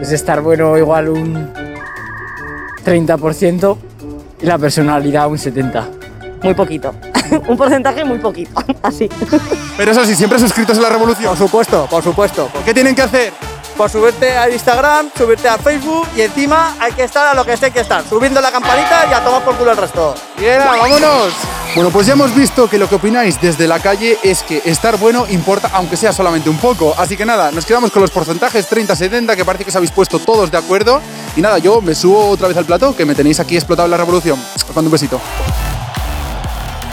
[0.00, 1.52] Es estar bueno igual un
[2.84, 3.78] 30%
[4.40, 6.03] y la personalidad un 70%.
[6.44, 6.94] Muy poquito.
[7.48, 8.52] un porcentaje muy poquito,
[8.82, 9.08] así.
[9.76, 11.30] Pero eso sí, siempre suscritos a la revolución.
[11.30, 12.48] Por supuesto, por supuesto.
[12.64, 13.32] ¿Qué tienen que hacer?
[13.76, 17.54] Pues subirte a Instagram, subirte a Facebook y encima hay que estar a lo que
[17.54, 20.14] esté que estar, subiendo la campanita y a tomar por culo el resto.
[20.38, 21.32] Bien, vámonos.
[21.74, 24.96] Bueno, pues ya hemos visto que lo que opináis desde la calle es que estar
[24.96, 26.94] bueno importa, aunque sea solamente un poco.
[26.96, 30.20] Así que nada, nos quedamos con los porcentajes 30-70, que parece que os habéis puesto
[30.20, 31.00] todos de acuerdo.
[31.34, 33.96] Y nada, yo me subo otra vez al plato, que me tenéis aquí explotado la
[33.96, 34.38] revolución.
[34.54, 35.20] Os mando un besito.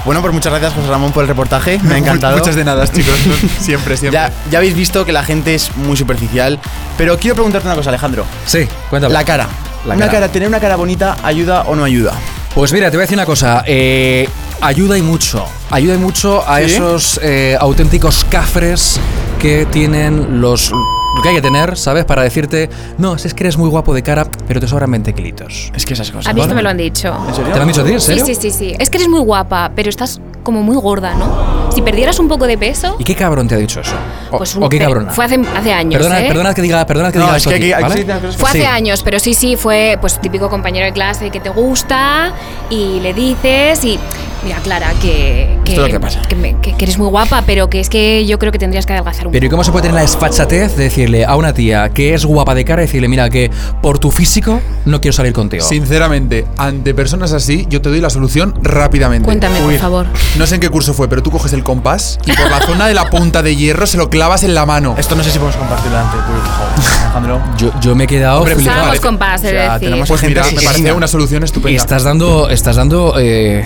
[0.05, 1.79] Bueno, pues muchas gracias, José Ramón, por el reportaje.
[1.83, 2.37] Me ha encantado.
[2.37, 3.13] Muchas de nada, chicos.
[3.59, 4.19] siempre, siempre.
[4.19, 6.59] Ya, ya habéis visto que la gente es muy superficial.
[6.97, 8.25] Pero quiero preguntarte una cosa, Alejandro.
[8.45, 9.13] Sí, cuéntame.
[9.13, 9.47] La cara.
[9.85, 10.19] La una cara.
[10.19, 12.13] cara, tener una cara bonita, ¿ayuda o no ayuda?
[12.53, 13.63] Pues mira, te voy a decir una cosa.
[13.65, 14.27] eh,
[14.61, 15.45] ayuda y mucho.
[15.69, 16.65] Ayuda y mucho a ¿Sí?
[16.65, 18.99] esos eh, auténticos cafres
[19.39, 20.71] que tienen los.
[21.15, 22.05] Lo que hay que tener, ¿sabes?
[22.05, 25.71] Para decirte, no, es que eres muy guapo de cara, pero te sobran 20 kilitos.
[25.75, 26.27] Es que esas cosas.
[26.27, 27.13] A mí esto me lo han dicho.
[27.27, 27.51] ¿En serio?
[27.51, 27.91] ¿Te lo han dicho a ti?
[27.91, 28.25] ¿En serio?
[28.25, 28.75] Sí, sí, sí, sí.
[28.79, 31.71] Es que eres muy guapa, pero estás como muy gorda, ¿no?
[31.71, 33.93] Si perdieras un poco de peso, ¿Y qué cabrón te ha dicho eso?
[34.29, 35.11] O, pues o qué cabrona.
[35.11, 36.27] Fue hace, hace años, Perdona, ¿eh?
[36.27, 37.97] perdona que diga, perdona que No, diga es esto que aquí, aquí- ¿vale?
[37.97, 38.65] sí, tengo que- Fue hace Sí.
[38.65, 42.33] años, pero sí, sí, fue pues típico compañero de clase que te gusta
[42.69, 43.97] y le dices y
[44.43, 46.21] mira, Clara, que, que, Esto es lo que pasa.
[46.27, 48.85] que me- que- que eres muy guapa, pero que es que yo creo que tendrías
[48.85, 49.53] que adelgazar un Pero ¿y poco.
[49.57, 52.65] cómo se puede tener la desfachatez de decirle a una tía que es guapa de
[52.65, 53.49] cara y decirle, mira, que
[53.81, 55.63] por tu físico no quiero salir contigo?
[55.63, 59.25] Sinceramente, ante personas así, yo te doy la solución rápidamente.
[59.25, 60.07] Cuéntame, por favor.
[60.37, 62.87] No sé en qué curso fue, pero tú coges el compás y por la zona
[62.87, 64.95] de la punta de hierro se lo clavas en la mano.
[64.97, 67.41] Esto no sé si podemos compartirlo público, joder, Alejandro.
[67.57, 68.77] Yo, yo me he quedado Hombre, flipado.
[68.79, 69.79] Usábamos compás, he de decir.
[69.79, 71.77] tenemos Pues gente mira, que me parece una solución estupenda.
[71.81, 73.65] Estás dando, estás dando eh,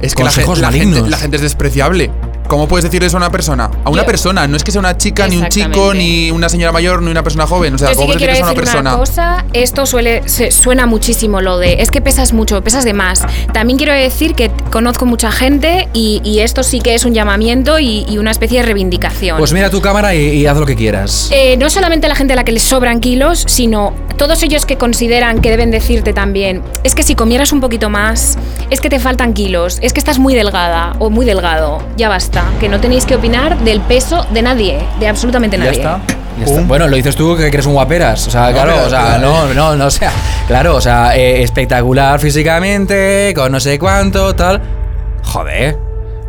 [0.00, 0.94] Es que la, gen- consejos la malignos.
[0.96, 2.10] gente, la gente es despreciable.
[2.48, 3.70] ¿Cómo puedes decir eso a una persona?
[3.84, 5.98] A una Yo- persona, no es que sea una chica, ni un chico, Exactamente.
[5.98, 7.74] ni una señora mayor, ni una persona joven.
[7.74, 9.42] O sea, Yo sí ¿cómo que puedes quiero decir eso a decir una una persona?
[9.44, 13.24] cosa, esto suele, se- suena muchísimo lo de, es que pesas mucho, pesas de más.
[13.52, 17.78] También quiero decir que conozco mucha gente y, y esto sí que es un llamamiento
[17.78, 19.36] y, y una especie de reivindicación.
[19.38, 21.28] Pues mira tu cámara y, y haz lo que quieras.
[21.32, 24.76] Eh, no solamente la gente a la que les sobran kilos, sino todos ellos que
[24.76, 28.36] consideran que deben decirte también, es que si comieras un poquito más,
[28.70, 32.37] es que te faltan kilos, es que estás muy delgada o muy delgado, ya basta,
[32.60, 35.78] que no tenéis que opinar del peso de nadie, de absolutamente Ya nadie.
[35.78, 36.00] está.
[36.38, 36.60] Ya está.
[36.62, 38.26] Bueno, lo dices tú que eres un guaperas.
[38.28, 40.12] O sea, claro, pero- o sea, no, no, no, o sea,
[40.46, 44.60] claro, o sea, eh, espectacular físicamente, con no sé cuánto, tal.
[45.24, 45.76] Joder.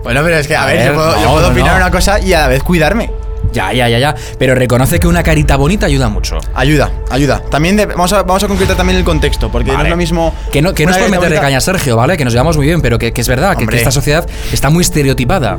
[0.03, 1.71] Bueno, pero es que, a, A ver, ver, yo puedo, yo no, puedo no, opinar
[1.71, 1.77] no.
[1.77, 3.11] una cosa y a la vez cuidarme.
[3.51, 4.15] Ya, ya, ya, ya.
[4.37, 6.37] Pero reconoce que una carita bonita ayuda mucho.
[6.53, 7.41] Ayuda, ayuda.
[7.49, 9.89] También de- vamos, a, vamos a concretar también el contexto, porque no Vale.
[9.89, 10.33] es lo mismo.
[10.51, 12.15] Que no, que no una es por carita meterle bonita- caña a Sergio, ¿vale?
[12.17, 13.77] Que nos llevamos muy bien, pero que, que es verdad, que, que Hombre.
[13.77, 15.57] esta sociedad está muy estereotipada.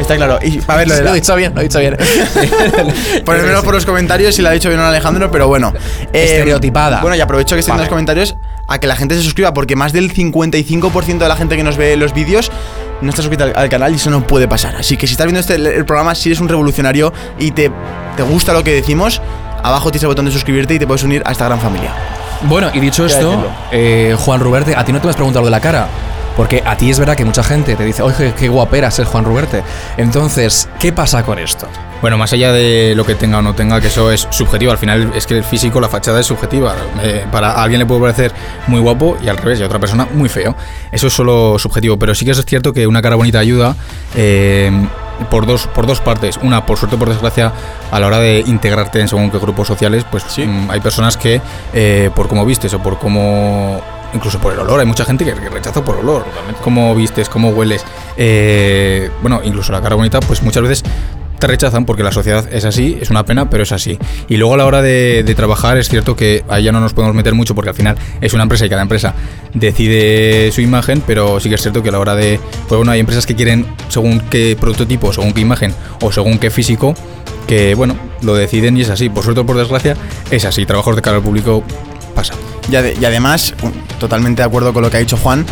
[0.00, 0.38] Está claro.
[0.42, 1.96] Y, a ver, lo de Lo la- he dicho bien, lo he dicho bien.
[3.24, 5.72] Ponérmelo por los comentarios si lo ha dicho bien Alejandro, pero bueno.
[6.12, 7.00] Eh, Estereotipada.
[7.00, 7.84] Bueno, y aprovecho que estoy en Vale.
[7.84, 8.36] los comentarios
[8.68, 11.76] a que la gente se suscriba, porque más del 55% de la gente que nos
[11.76, 12.50] ve los vídeos
[13.00, 14.76] no está suscrita al, al canal y eso no puede pasar.
[14.76, 17.70] Así que si estás viendo este el programa, si eres un revolucionario y te,
[18.16, 19.20] te gusta lo que decimos,
[19.62, 21.92] abajo tienes el botón de suscribirte y te puedes unir a esta gran familia.
[22.42, 25.46] Bueno, y dicho esto, eh, Juan Ruberte, a ti no te me has preguntado lo
[25.46, 25.88] de la cara.
[26.36, 29.24] Porque a ti es verdad que mucha gente te dice, oye, qué guapera ser Juan
[29.24, 29.62] Ruberte.
[29.96, 31.68] Entonces, ¿qué pasa con esto?
[32.00, 34.78] Bueno, más allá de lo que tenga o no tenga, que eso es subjetivo, al
[34.78, 36.74] final es que el físico, la fachada es subjetiva.
[37.02, 38.32] Eh, para alguien le puede parecer
[38.68, 40.56] muy guapo y al revés, y a otra persona muy feo.
[40.92, 43.76] Eso es solo subjetivo, pero sí que es cierto que una cara bonita ayuda
[44.14, 44.72] eh,
[45.28, 46.38] por, dos, por dos partes.
[46.42, 47.52] Una, por suerte o por desgracia,
[47.90, 51.42] a la hora de integrarte en según qué grupos sociales, pues mm, hay personas que
[51.74, 53.82] eh, por cómo vistes o por cómo
[54.14, 54.80] incluso por el olor.
[54.80, 56.24] Hay mucha gente que, rechaza por olor.
[56.62, 57.84] Cómo vistes, cómo hueles.
[58.16, 60.84] Eh, bueno, incluso la cara bonita, pues muchas veces
[61.40, 63.98] te rechazan porque la sociedad es así, es una pena, pero es así.
[64.28, 66.92] Y luego a la hora de, de trabajar es cierto que ahí ya no nos
[66.92, 69.14] podemos meter mucho porque al final es una empresa y cada empresa
[69.54, 72.38] decide su imagen, pero sí que es cierto que a la hora de...
[72.68, 76.50] Pues bueno, hay empresas que quieren según qué prototipo, según qué imagen o según qué
[76.50, 76.94] físico,
[77.46, 79.08] que bueno, lo deciden y es así.
[79.08, 79.96] Por suerte o por desgracia,
[80.30, 80.66] es así.
[80.66, 81.64] Trabajos de cara al público
[82.14, 82.34] pasa.
[82.70, 83.54] Y, ade- y además,
[83.98, 85.44] totalmente de acuerdo con lo que ha dicho Juan,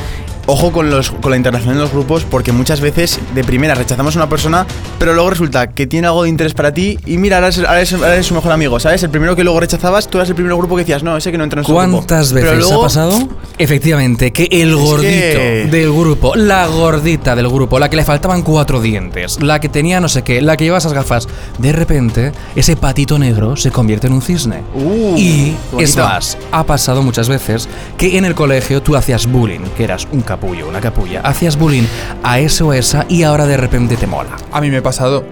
[0.51, 4.17] ojo con, los, con la integración en los grupos, porque muchas veces de primera rechazamos
[4.17, 4.67] a una persona,
[4.99, 7.77] pero luego resulta que tiene algo de interés para ti y mira, ahora eres, ahora
[7.81, 9.03] eres- ahora eres su mejor amigo, ¿sabes?
[9.03, 11.39] El primero que luego rechazabas, tú eras el primer grupo que decías, no, ese que
[11.39, 11.91] no entra en su grupo.
[11.93, 13.29] ¿Cuántas Pero veces luego- ha pasado?
[13.59, 18.43] Efectivamente, que el gordito que- del grupo, la gordita del grupo, la que le faltaban
[18.43, 22.33] cuatro dientes, la que tenía no sé qué, la que llevaba esas gafas, de repente
[22.57, 24.63] ese patito negro se convierte en un cisne.
[25.17, 29.61] y qué es más, ha pasado muchas veces que en el colegio tú hacías bullying,
[29.77, 31.83] que eras un capullo, una capulla, hacías bullying
[32.23, 34.37] a ese o esa y ahora de repente te mola.
[34.53, 35.25] A mí me ha pasado.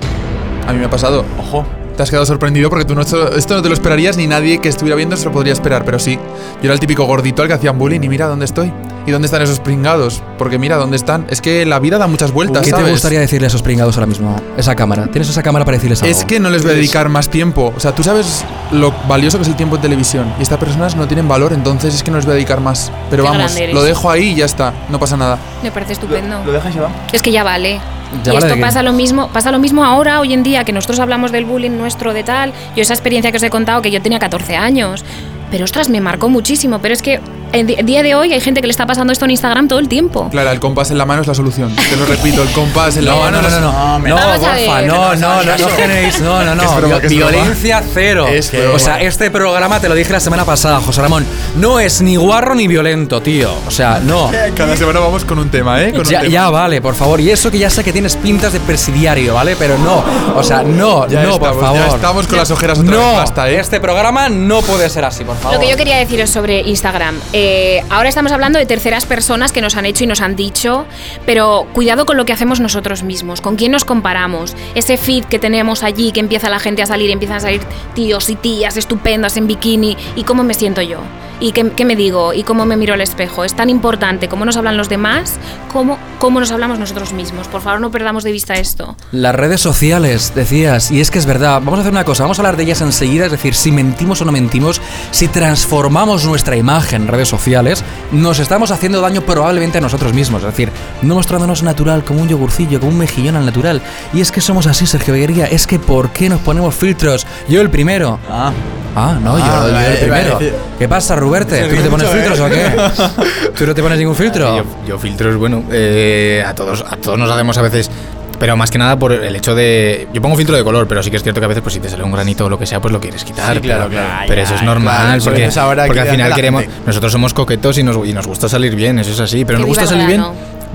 [0.66, 1.24] A mí me ha pasado.
[1.38, 1.64] Ojo.
[1.96, 4.58] Te has quedado sorprendido porque tú no, esto, esto no te lo esperarías ni nadie
[4.58, 6.16] que estuviera viendo se lo podría esperar, pero sí.
[6.60, 8.70] Yo era el típico gordito al que hacían bullying y mira dónde estoy.
[9.06, 10.20] ¿Y dónde están esos pringados?
[10.36, 11.26] Porque mira, ¿dónde están?
[11.30, 12.90] Es que la vida da muchas vueltas, ¿Qué te ¿sabes?
[12.90, 14.34] gustaría decirle a esos pringados ahora mismo?
[14.56, 15.06] Esa cámara.
[15.06, 16.10] ¿Tienes esa cámara para decirles algo?
[16.10, 17.72] Es que no les voy a dedicar más tiempo.
[17.76, 20.26] O sea, tú sabes lo valioso que es el tiempo en televisión.
[20.40, 22.90] Y estas personas no tienen valor, entonces es que no les voy a dedicar más.
[23.08, 24.74] Pero Qué vamos, lo dejo ahí y ya está.
[24.88, 25.38] No pasa nada.
[25.62, 26.42] Me parece estupendo.
[26.44, 26.90] ¿Lo dejas y va?
[27.12, 27.78] Es que ya vale.
[28.24, 30.72] ¿Ya y vale esto pasa lo mismo, pasa lo mismo ahora, hoy en día, que
[30.72, 32.52] nosotros hablamos del bullying nuestro de tal.
[32.74, 35.04] Yo esa experiencia que os he contado, que yo tenía 14 años.
[35.50, 36.80] Pero ostras, me marcó muchísimo.
[36.80, 37.20] Pero es que
[37.52, 39.78] en di- día de hoy hay gente que le está pasando esto en Instagram todo
[39.78, 40.28] el tiempo.
[40.30, 41.74] Clara, el compás en la mano es la solución.
[41.74, 43.42] Te lo repito, el compás en la No, mano.
[43.42, 43.98] no, no, no.
[43.98, 46.76] No, a porfa, no, no, no, no generéis, no, no, no.
[46.76, 46.98] broma.
[46.98, 48.26] Violencia cero.
[48.28, 51.24] Es o sea, este programa te lo dije la semana pasada, José Ramón.
[51.56, 53.52] No es ni guarro ni violento, tío.
[53.66, 54.30] O sea, no.
[54.54, 55.90] Cada semana vamos con un tema, ¿eh?
[55.92, 56.32] Con un Ya, tema.
[56.32, 57.20] ya vale, por favor.
[57.20, 59.56] Y eso que ya sé que tienes pintas de presidiario, ¿vale?
[59.56, 60.04] Pero no.
[60.36, 61.78] O sea, no, Ya no, estamos, por favor.
[61.80, 63.58] ya estamos con las ojeras otra No, vez, basta, ¿eh?
[63.60, 65.54] este programa no puede ser así, por favor.
[65.56, 67.18] Lo que yo quería deciros sobre Instagram.
[67.38, 70.86] Eh, ahora estamos hablando de terceras personas que nos han hecho y nos han dicho,
[71.26, 74.56] pero cuidado con lo que hacemos nosotros mismos, con quién nos comparamos.
[74.74, 77.60] Ese feed que tenemos allí, que empieza la gente a salir, empiezan a salir
[77.92, 81.00] tíos y tías estupendas en bikini, y cómo me siento yo.
[81.40, 82.32] ¿Y qué, qué me digo?
[82.32, 83.44] ¿Y cómo me miro al espejo?
[83.44, 85.34] Es tan importante cómo nos hablan los demás
[85.72, 87.46] como cómo nos hablamos nosotros mismos.
[87.48, 88.96] Por favor, no perdamos de vista esto.
[89.12, 91.60] Las redes sociales, decías, y es que es verdad.
[91.62, 94.22] Vamos a hacer una cosa, vamos a hablar de ellas enseguida, es decir, si mentimos
[94.22, 99.78] o no mentimos, si transformamos nuestra imagen en redes sociales, nos estamos haciendo daño probablemente
[99.78, 100.70] a nosotros mismos, es decir,
[101.02, 103.82] no mostrándonos natural como un yogurcillo, como un mejillón al natural.
[104.14, 107.26] Y es que somos así, Sergio Beguería, es que ¿por qué nos ponemos filtros?
[107.48, 108.18] Yo el primero.
[108.30, 108.52] Ah.
[108.98, 110.38] Ah, no, yo, Ah, yo el primero.
[110.78, 111.62] ¿Qué pasa, Ruberte?
[111.68, 113.50] ¿Tú no te pones filtros o qué?
[113.58, 114.56] ¿Tú no te pones ningún filtro?
[114.56, 117.90] Yo, yo filtros, bueno, eh, a todos, a todos nos hacemos a veces.
[118.38, 120.08] Pero más que nada por el hecho de.
[120.12, 121.80] Yo pongo filtro de color, pero sí que es cierto que a veces, pues si
[121.80, 123.54] te sale un granito o lo que sea, pues lo quieres quitar.
[123.54, 124.24] Sí, claro, pero, claro.
[124.28, 125.50] pero eso es normal, claro, porque,
[125.86, 126.64] porque que al final queremos.
[126.84, 129.44] Nosotros somos coquetos y nos, y nos gusta salir bien, eso es así.
[129.46, 130.22] Pero Que nos gusta salir bien.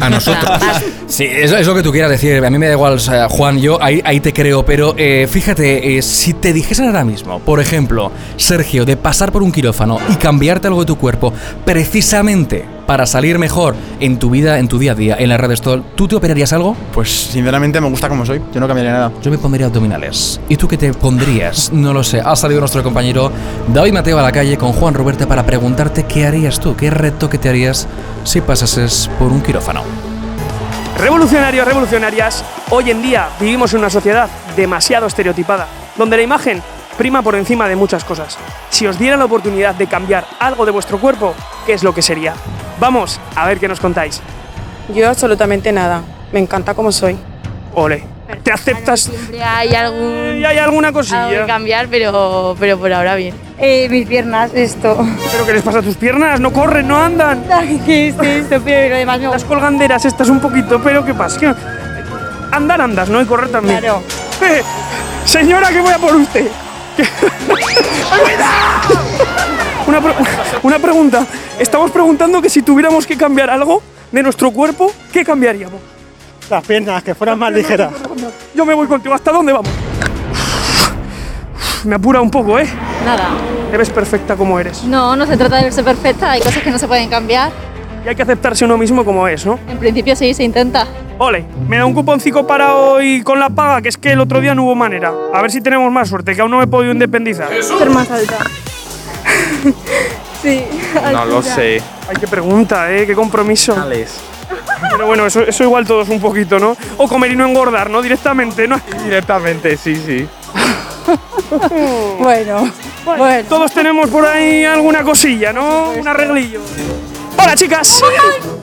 [0.02, 0.52] A nosotros.
[1.08, 2.44] Sí, es, es lo que tú quieras decir.
[2.44, 4.64] A mí me da igual, o sea, Juan, yo ahí, ahí te creo.
[4.66, 9.44] Pero eh, fíjate, eh, si te dijesen ahora mismo, por ejemplo, Sergio, de pasar por
[9.44, 11.34] un quirófano y cambiarte algo de tu cuerpo
[11.66, 15.62] precisamente para salir mejor en tu vida, en tu día a día, en las redes,
[15.62, 16.76] todo, ¿tú te operarías algo?
[16.94, 18.42] Pues sinceramente me gusta como soy.
[18.54, 19.14] Yo no cambiaría nada.
[19.22, 20.42] Yo me pondría abdominales.
[20.50, 21.72] ¿Y tú qué te pondrías?
[21.72, 22.20] No lo sé.
[22.20, 23.32] Ha salido nuestro compañero
[23.70, 27.30] David Mateo a la calle con Juan Roberta para preguntarte qué harías tú, qué reto
[27.30, 27.88] que te harías
[28.26, 29.84] si pasases por un quirófano.
[30.98, 34.28] Revolucionarios, revolucionarias, hoy en día vivimos en una sociedad
[34.58, 36.62] demasiado estereotipada, donde la imagen
[36.98, 38.38] prima por encima de muchas cosas.
[38.70, 41.34] Si os diera la oportunidad de cambiar algo de vuestro cuerpo,
[41.66, 42.34] ¿qué es lo que sería?
[42.82, 44.20] Vamos a ver qué nos contáis.
[44.94, 46.02] Yo absolutamente nada.
[46.32, 47.16] Me encanta como soy.
[47.76, 48.04] Ole.
[48.44, 49.02] ¿Te aceptas?
[49.02, 50.38] Siempre hay algún.
[50.40, 51.28] ¿Y hay alguna cosilla?
[51.28, 53.36] algo que cambiar, pero, pero por ahora bien.
[53.60, 54.98] Eh, mis piernas, esto.
[55.32, 56.40] ¿Pero qué les pasa a tus piernas?
[56.40, 57.44] ¿No corren, no andan?
[57.86, 58.60] ¿Qué es esto?
[58.66, 61.40] Pero lo demás me Las colganderas estas un poquito, pero ¿qué pasa?
[61.40, 61.54] ¿Qué-
[62.52, 63.22] Andar andas, ¿no?
[63.22, 63.78] Y correr también.
[63.80, 64.02] Claro.
[64.42, 64.64] Eh,
[65.26, 66.48] señora, que voy a por usted.
[69.92, 70.14] una, pre-
[70.64, 71.26] una pregunta.
[71.60, 75.80] Estamos preguntando que si tuviéramos que cambiar algo de nuestro cuerpo, ¿qué cambiaríamos?
[76.50, 77.92] Las piernas, que fueran más ligeras.
[78.54, 79.14] Yo me voy contigo.
[79.16, 79.72] ¿Hasta dónde vamos?
[81.86, 82.68] Me apura un poco, ¿eh?
[83.06, 83.30] Nada.
[83.72, 84.84] Te ves perfecta como eres.
[84.84, 86.32] No, no se trata de verse perfecta.
[86.32, 87.52] Hay cosas que no se pueden cambiar.
[88.06, 89.60] Y hay que aceptarse uno mismo como es, ¿no?
[89.70, 90.86] En principio sí, se intenta.
[91.20, 94.42] Ole, me da un cuponcito para hoy con la paga, que es que el otro
[94.42, 95.12] día no hubo manera.
[95.34, 97.48] A ver si tenemos más suerte, que aún no me he podido independizar.
[97.64, 98.38] Ser más alta.
[100.42, 100.64] Sí.
[101.12, 101.82] No lo sé.
[102.08, 103.06] Ay, qué pregunta, ¿eh?
[103.06, 103.76] Qué compromiso.
[104.92, 106.76] Pero bueno, eso, eso igual todos un poquito, ¿no?
[106.98, 108.02] O comer y no engordar, ¿no?
[108.02, 108.80] Directamente, ¿no?
[109.04, 110.28] Directamente, sí, sí.
[112.20, 112.72] Bueno.
[113.04, 113.48] Bueno.
[113.50, 115.92] Todos tenemos por ahí alguna cosilla, ¿no?
[115.92, 116.62] Un arreglillo.
[117.38, 118.02] Hola, chicas.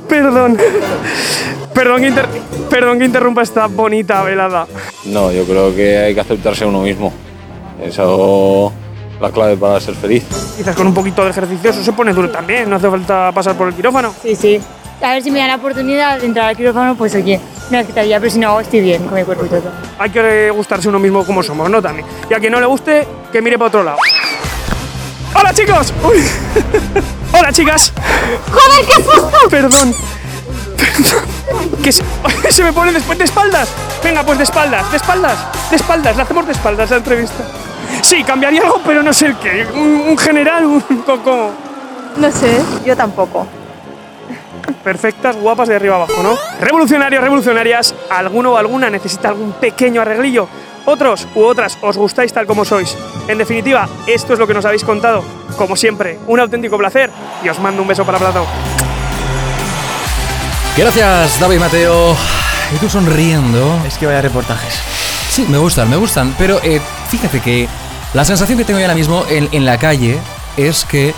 [0.09, 0.57] Perdón.
[1.75, 2.13] Perdón que,
[2.71, 4.67] Perdón que interrumpa esta bonita velada.
[5.07, 7.13] No, yo creo que hay que aceptarse a uno mismo.
[7.83, 8.88] Eso es
[9.21, 10.25] la clave para ser feliz.
[10.57, 13.57] Quizás con un poquito de ejercicio eso se pone duro también, no hace falta pasar
[13.57, 14.15] por el quirófano.
[14.23, 14.61] Sí, sí.
[15.03, 18.19] A ver si me da la oportunidad de entrar al quirófano, pues oye, me quitaría,
[18.19, 19.71] pero si no, estoy bien con mi cuerpo y todo.
[19.99, 21.81] Hay que gustarse uno mismo como somos, ¿no?
[21.81, 22.07] También.
[22.29, 23.99] Y a quien no le guste, que mire para otro lado.
[25.35, 25.93] ¡Hola, chicos!
[26.03, 26.25] Uy.
[27.33, 27.93] ¡Hola, chicas!
[28.51, 29.39] ¡Joder, qué susto!
[29.51, 29.95] Perdón.
[30.77, 31.25] Perdón.
[31.83, 32.03] Que se,
[32.51, 33.69] se me pone después de espaldas.
[34.03, 35.39] Venga, pues de espaldas, de espaldas,
[35.71, 36.17] de espaldas.
[36.17, 37.45] La hacemos de espaldas la entrevista.
[38.03, 39.67] Sí, cambiaría algo, pero no sé el qué.
[39.75, 41.51] Un, un general, un coco.
[42.17, 43.47] No sé, yo tampoco.
[44.83, 46.37] Perfectas, guapas de arriba abajo, ¿no?
[46.61, 50.49] Revolucionarios, revolucionarias, alguno o alguna necesita algún pequeño arreglillo.
[50.85, 52.97] Otros u otras os gustáis tal como sois.
[53.29, 55.23] En definitiva, esto es lo que nos habéis contado.
[55.57, 57.11] Como siempre, un auténtico placer
[57.43, 58.47] y os mando un beso para Plato.
[60.77, 62.17] Gracias, David Mateo.
[62.75, 63.83] Y tú sonriendo.
[63.87, 64.81] Es que vaya reportajes.
[65.39, 66.35] Sí, me gustan, me gustan.
[66.37, 67.69] Pero eh, fíjate que
[68.13, 70.19] la sensación que tengo yo ahora mismo en, en la calle
[70.57, 71.15] es que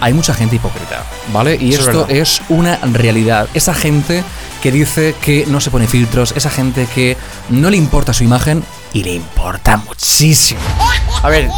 [0.00, 1.02] hay mucha gente hipócrita,
[1.32, 1.56] ¿vale?
[1.60, 2.16] Y Eso es esto verdad.
[2.16, 3.48] es una realidad.
[3.54, 4.22] Esa gente
[4.62, 7.16] que dice que no se pone filtros, esa gente que
[7.48, 10.60] no le importa su imagen y le importa muchísimo.
[11.24, 11.48] A ver,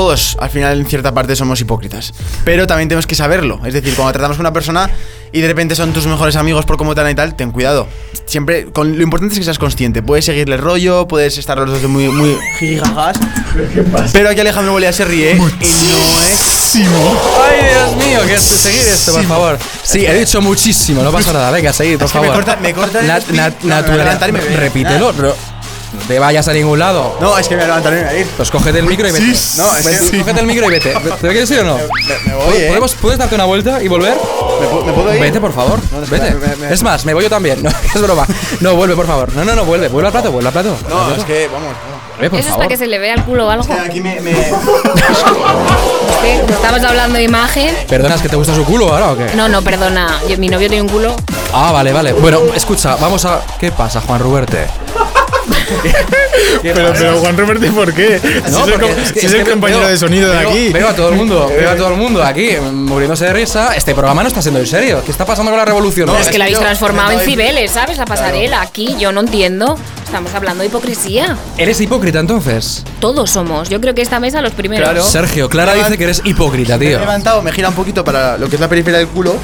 [0.00, 2.14] todos al final en cierta parte somos hipócritas.
[2.42, 3.60] Pero también tenemos que saberlo.
[3.66, 4.88] Es decir, cuando tratamos con una persona
[5.30, 7.86] y de repente son tus mejores amigos por cómo te dan y tal, ten cuidado.
[8.24, 10.02] Siempre, con, lo importante es que seas consciente.
[10.02, 13.18] Puedes seguirle el rollo, puedes estar los dos de muy, muy jijijajas.
[14.14, 16.74] Pero aquí Alejandro Bolea se ríe y no es.
[16.76, 16.82] Ay,
[17.72, 19.58] Dios mío, que seguir esto, por favor.
[19.82, 21.50] Sí, he dicho muchísimo, no pasa nada.
[21.50, 22.42] Venga, seguid, por Es que me favor.
[22.44, 24.28] corta- me corta el Na- na- No, me naturalidad.
[24.30, 24.40] me.
[24.40, 25.36] Repítelo, pero
[25.92, 27.16] no te vayas a ningún lado.
[27.20, 28.26] No, es que me voy a levantar y me voy a ir.
[28.36, 29.34] Pues cógete el micro y vete.
[29.34, 30.92] Sí, no, es que- Cógete el micro y vete.
[31.20, 31.76] ¿Te quieres ir o no?
[31.76, 31.82] Me,
[32.30, 32.68] me voy, eh.
[32.68, 34.14] ¿Podemos- ¿Puedes darte una vuelta y volver?
[34.60, 35.20] ¿Me, pu- me puedo ir?
[35.20, 35.78] Vete, por favor.
[35.92, 36.56] No, espera, Vete.
[36.56, 37.62] me- me- Es más, me voy yo también.
[37.62, 38.26] No, es broma.
[38.60, 39.32] No, vuelve, por favor.
[39.34, 39.88] No, no, no, vuelve.
[39.88, 40.76] Vuelve al plato, vuelve al plato.
[40.88, 41.14] No, plato.
[41.20, 41.74] es que, vamos.
[42.16, 42.58] Vuelve, por ¿Eso es favor.
[42.58, 43.66] para que se le vea el culo o algo?
[43.72, 44.20] Aquí me.
[44.20, 44.30] me...
[44.32, 44.46] Es
[46.22, 47.74] que, como estamos hablando de imagen.
[47.88, 49.26] ¿Perdonas que te gusta su culo ahora o qué?
[49.34, 50.20] No, no, perdona.
[50.28, 51.14] Yo- mi novio tiene un culo.
[51.52, 52.12] Ah, vale, vale.
[52.12, 53.40] Bueno, escucha, vamos a.
[53.58, 54.66] ¿Qué pasa, Juan Ruberte?
[56.62, 58.18] Pero, pero Juan Roberto, ¿y por qué?
[58.20, 58.34] Si es
[58.66, 60.68] el, porque com- si es el que compañero veo- de sonido de veo- aquí.
[60.72, 63.74] Veo a todo el mundo, veo a todo el mundo aquí muriéndose de risa.
[63.76, 65.00] Este programa no está siendo en serio.
[65.04, 66.10] ¿Qué está pasando con la revolución?
[66.20, 67.30] es que la habéis transformado en Claro.
[67.30, 67.96] Cibeles, ¿sabes?
[67.98, 68.60] La pasarela.
[68.62, 69.78] Aquí yo no entiendo.
[70.04, 71.36] Estamos hablando de hipocresía.
[71.56, 72.84] ¿Eres hipócrita entonces?
[72.98, 73.68] Todos somos.
[73.68, 75.06] Yo creo que esta mesa los primeros.
[75.06, 76.98] Sergio, Clara dice que eres hipócrita, Me he tío.
[76.98, 79.36] levantado, me gira un poquito para lo que es la periferia del culo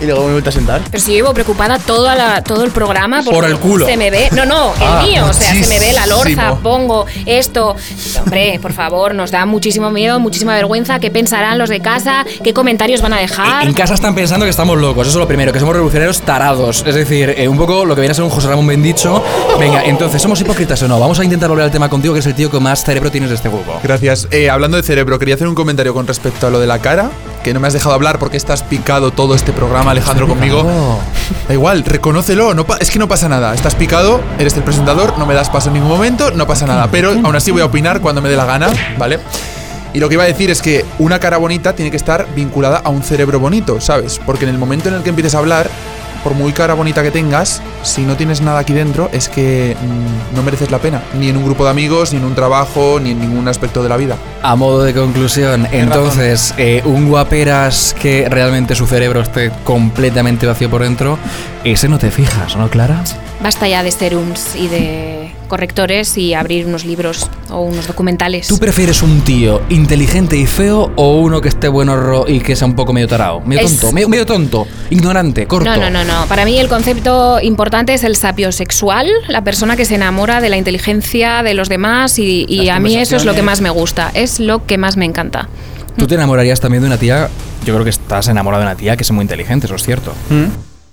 [0.00, 0.80] y luego me vuelto a sentar.
[0.90, 3.86] Pero si yo llevo preocupada toda la, todo el programa Por el culo.
[3.86, 4.28] Se me ve.
[4.32, 5.26] No, no, el Ah, mío.
[5.28, 6.60] O sea, se me ve la lorza, muchísimo.
[6.62, 7.76] pongo esto.
[8.24, 10.98] Hombre, por favor, nos da muchísimo miedo, muchísima vergüenza.
[11.00, 12.24] ¿Qué pensarán los de casa?
[12.42, 13.66] ¿Qué comentarios van a dejar?
[13.66, 16.84] En casa están pensando que estamos locos, eso es lo primero, que somos revolucionarios tarados.
[16.86, 19.22] Es decir, eh, un poco lo que viene a ser un José Ramón Bendicho.
[19.58, 20.98] Venga, entonces, ¿somos hipócritas o no?
[20.98, 23.30] Vamos a intentar volver al tema contigo, que es el tío que más cerebro tienes
[23.30, 23.78] de este grupo.
[23.82, 24.28] Gracias.
[24.30, 27.10] Eh, hablando de cerebro, quería hacer un comentario con respecto a lo de la cara,
[27.42, 30.64] que no me has dejado hablar porque estás picado todo este programa, Alejandro, conmigo.
[31.48, 33.54] Da igual, reconócelo, no es que no pasa nada.
[33.54, 36.88] Estás picado, eres el presentador, no me das paso en ningún momento, no pasa nada.
[36.90, 39.20] Pero aún así voy a opinar cuando me dé la gana, ¿vale?
[39.92, 42.78] Y lo que iba a decir es que una cara bonita tiene que estar vinculada
[42.78, 44.20] a un cerebro bonito, ¿sabes?
[44.24, 45.68] Porque en el momento en el que empieces a hablar,
[46.22, 50.36] por muy cara bonita que tengas, si no tienes nada aquí dentro, es que mm,
[50.36, 51.02] no mereces la pena.
[51.18, 53.88] Ni en un grupo de amigos, ni en un trabajo, ni en ningún aspecto de
[53.88, 54.16] la vida.
[54.42, 60.70] A modo de conclusión, entonces, eh, un guaperas que realmente su cerebro esté completamente vacío
[60.70, 61.18] por dentro,
[61.64, 63.02] ese no te fijas, ¿no, Clara?
[63.42, 68.46] Basta ya de serums y de correctores y abrir unos libros o unos documentales.
[68.48, 72.66] ¿Tú prefieres un tío inteligente y feo o uno que esté bueno y que sea
[72.66, 73.42] un poco medio tarao?
[73.42, 75.68] Medio Es- tonto, medio, medio tonto, ignorante, corto.
[75.68, 76.26] No, no, no, no.
[76.26, 80.56] Para mí el concepto importante es el sapiosexual, la persona que se enamora de la
[80.56, 84.40] inteligencia de los demás y, a mí eso es lo que más me gusta, es
[84.40, 85.48] lo que más me encanta.
[85.96, 87.28] Tú te enamorarías también de una tía.
[87.66, 90.14] Yo creo que estás enamorado de una tía que es muy inteligente, eso es cierto.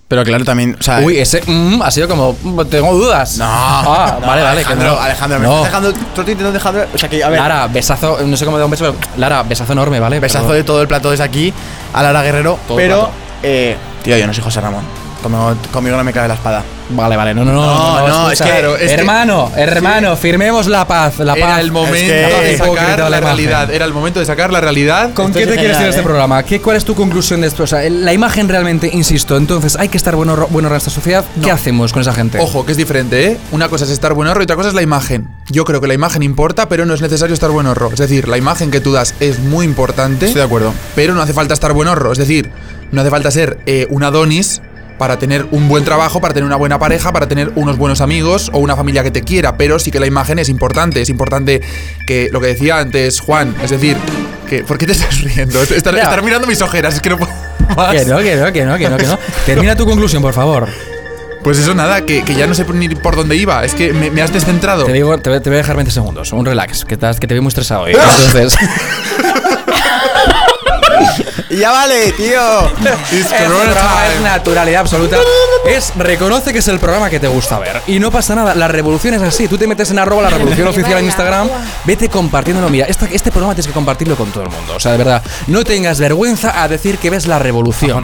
[0.07, 0.77] Pero claro, también.
[0.79, 2.33] O sea, Uy, ese mm, ha sido como.
[2.41, 3.37] mm, Tengo dudas.
[3.37, 4.61] No, Ah, vale, vale.
[4.63, 4.99] que Alejandro, no.
[5.01, 5.65] Alejandro, me No.
[5.65, 5.93] estás dejando.
[6.15, 6.87] Tú dejar.
[6.93, 7.39] O sea, que, a ver.
[7.39, 8.19] Lara, besazo.
[8.25, 9.09] No sé cómo dar un beso, pero.
[9.17, 10.19] Lara, besazo enorme, ¿vale?
[10.21, 11.53] Besazo de todo el plato desde aquí
[11.93, 12.57] a Lara Guerrero.
[12.67, 13.11] Todo el pero, plato.
[13.43, 14.83] eh, tío, yo no soy José Ramón.
[15.21, 16.63] Conmigo, conmigo no me cabe la espada.
[16.89, 17.33] Vale, vale.
[17.33, 17.65] No, no, no.
[17.65, 21.19] No, no, es que- claro, es que- hermano, hermano, firmemos la paz.
[21.19, 21.43] La paz.
[21.43, 23.69] Era el momento Es que- de sacar la realidad.
[23.71, 25.13] Era el momento de sacar la realidad.
[25.13, 26.03] ¿Con Esto qué te quieres ir a este ¿eh?
[26.03, 26.43] programa?
[26.43, 27.63] ¿Qué, ¿Cuál es tu conclusión de esto?
[27.63, 31.25] O sea, la imagen realmente, insisto, entonces hay que estar bueno, bueno en esta sociedad.
[31.43, 32.39] ¿Qué hacemos con esa gente?
[32.39, 33.37] Ojo, que es diferente, ¿eh?
[33.51, 35.27] Una cosa es estar buen horro y otra cosa es la imagen.
[35.49, 37.89] Yo creo que la imagen importa, pero no es necesario estar buen horro.
[37.91, 40.27] Es decir, la imagen que tú das es muy importante.
[40.27, 40.73] Estoy de acuerdo.
[40.95, 42.13] Pero no hace falta estar buen horro.
[42.13, 42.49] Es decir,
[42.91, 44.61] no hace falta ser eh, un Adonis
[44.97, 48.49] para tener un buen trabajo, para tener una buena pareja, para tener unos buenos amigos
[48.53, 49.57] o una familia que te quiera.
[49.57, 51.01] Pero sí que la imagen es importante.
[51.01, 51.61] Es importante
[52.05, 53.97] que lo que decía antes Juan, es decir,
[54.49, 54.63] que.
[54.63, 55.61] ¿Por qué te estás riendo?
[55.61, 56.03] Estar, Ya.
[56.03, 57.31] estar mirando mis ojeras, es que no puedo.
[57.75, 57.91] más.
[57.93, 59.19] Que no, que no, que no, que no, que no.
[59.45, 60.67] Termina tu conclusión, por favor.
[61.43, 63.63] Pues eso nada, que, que ya no sé ni por dónde iba.
[63.63, 64.83] Es que me, me has descentrado.
[64.85, 66.33] Te, digo, te, voy- te voy a dejar 20 segundos.
[66.33, 67.93] Un relax, que, estás, que te veo muy estresado hoy.
[67.93, 68.57] Entonces.
[71.49, 72.39] ya vale, tío.
[73.11, 75.17] Este programa es naturalidad absoluta.
[75.67, 77.81] Es reconoce que es el programa que te gusta ver.
[77.87, 78.55] Y no pasa nada.
[78.55, 79.47] La revolución es así.
[79.47, 81.49] Tú te metes en arroba la revolución oficial en Instagram.
[81.85, 82.69] Vete compartiéndolo.
[82.69, 84.75] Mira, esta- este programa tienes que compartirlo con todo el mundo.
[84.75, 88.03] O sea, de verdad, no tengas vergüenza a decir que ves la revolución.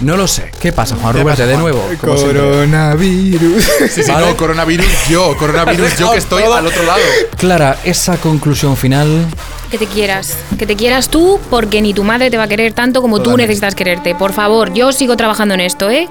[0.00, 0.50] No lo sé.
[0.60, 1.42] ¿Qué pasa, Juan ¿Qué Roberto?
[1.42, 1.88] pasa, De nuevo.
[2.00, 3.64] Coronavirus.
[3.92, 4.26] Sí, sí, ¿Vale?
[4.26, 6.54] no, coronavirus yo, coronavirus yo que estoy Todo.
[6.54, 7.00] al otro lado.
[7.36, 9.26] Clara, esa conclusión final.
[9.70, 12.72] Que te quieras, que te quieras tú porque ni tu madre te va a querer
[12.72, 14.14] tanto como tú necesitas quererte.
[14.14, 16.08] Por favor, yo sigo trabajando en esto, ¿eh?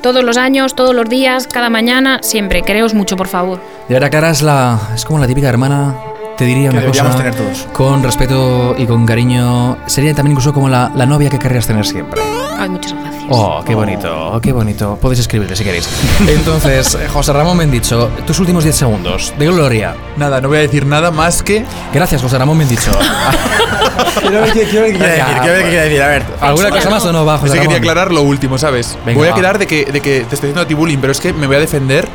[0.00, 2.62] Todos los años, todos los días, cada mañana, siempre.
[2.62, 3.60] Quereos mucho, por favor.
[3.88, 5.94] De verdad, Clara es, la, es como la típica hermana.
[6.40, 7.14] Te diría Que una cosa.
[7.16, 7.68] tener todos.
[7.74, 9.76] Con respeto y con cariño.
[9.84, 12.22] Sería también incluso como la, la novia que querrías tener siempre.
[12.58, 13.24] Ay, muchas gracias.
[13.28, 14.96] Oh, qué bonito, oh, qué bonito.
[14.98, 15.86] Podéis escribirle si queréis.
[16.26, 19.34] Entonces, eh, José Ramón Bendicho, tus últimos 10 segundos.
[19.38, 19.94] De gloria.
[20.16, 21.62] Nada, no voy a decir nada más que.
[21.92, 22.90] Gracias, José Ramón Bendicho.
[24.22, 26.02] quiero ver qué quiero ver qué quiere decir, quiero ver qué quiere decir.
[26.02, 26.22] A ver.
[26.40, 27.88] ¿Alguna cosa más o no va, Es José que quería Ramón?
[27.90, 28.96] aclarar lo último, ¿sabes?
[29.04, 29.36] Venga, voy a va.
[29.36, 31.46] quedar de que, de que te estoy haciendo a ti bullying, pero es que me
[31.46, 32.08] voy a defender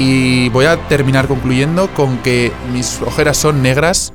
[0.00, 4.12] y voy a terminar concluyendo con que mis ojeras son negras,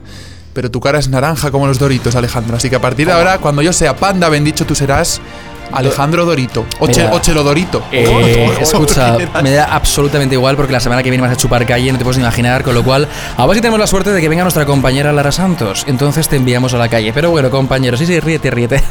[0.54, 2.58] pero tu cara es naranja como los doritos, Alejandro.
[2.58, 5.22] Así que a partir de ahora, cuando yo sea panda, ben dicho, tú serás
[5.72, 6.66] Alejandro Dorito.
[6.80, 7.84] O, che- Mira, o Chelo Dorito.
[7.92, 11.92] Eh, escucha, me da absolutamente igual porque la semana que viene vas a chupar calle,
[11.92, 13.08] no te puedes ni imaginar, con lo cual,
[13.38, 15.84] a ver si tenemos la suerte de que venga nuestra compañera Lara Santos.
[15.88, 17.12] Entonces te enviamos a la calle.
[17.14, 18.82] Pero bueno, compañero, sí, sí, ríete, ríete.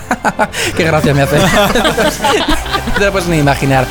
[0.76, 1.38] Qué gracia me hace.
[1.38, 3.86] no te lo puedes ni imaginar.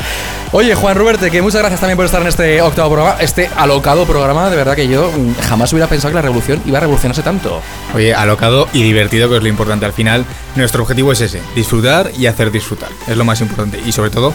[0.56, 4.06] Oye, Juan Ruberte, que muchas gracias también por estar en este octavo programa, este alocado
[4.06, 4.48] programa.
[4.50, 7.60] De verdad que yo mm, jamás hubiera pensado que la revolución iba a revolucionarse tanto.
[7.92, 9.84] Oye, alocado y divertido, que es lo importante.
[9.84, 10.24] Al final,
[10.54, 12.90] nuestro objetivo es ese, disfrutar y hacer disfrutar.
[13.08, 13.80] Es lo más importante.
[13.84, 14.32] Y sobre todo,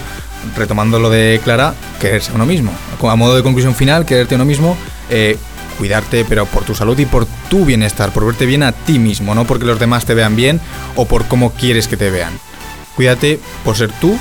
[0.58, 2.74] retomando lo de Clara, quererse a uno mismo.
[3.02, 4.76] A modo de conclusión final, quererte a uno mismo,
[5.10, 5.38] eh,
[5.78, 9.36] cuidarte, pero por tu salud y por tu bienestar, por verte bien a ti mismo,
[9.36, 10.60] no porque los demás te vean bien
[10.98, 12.38] o por cómo quieres que te vean.
[12.98, 14.20] Cuídate por ser tú,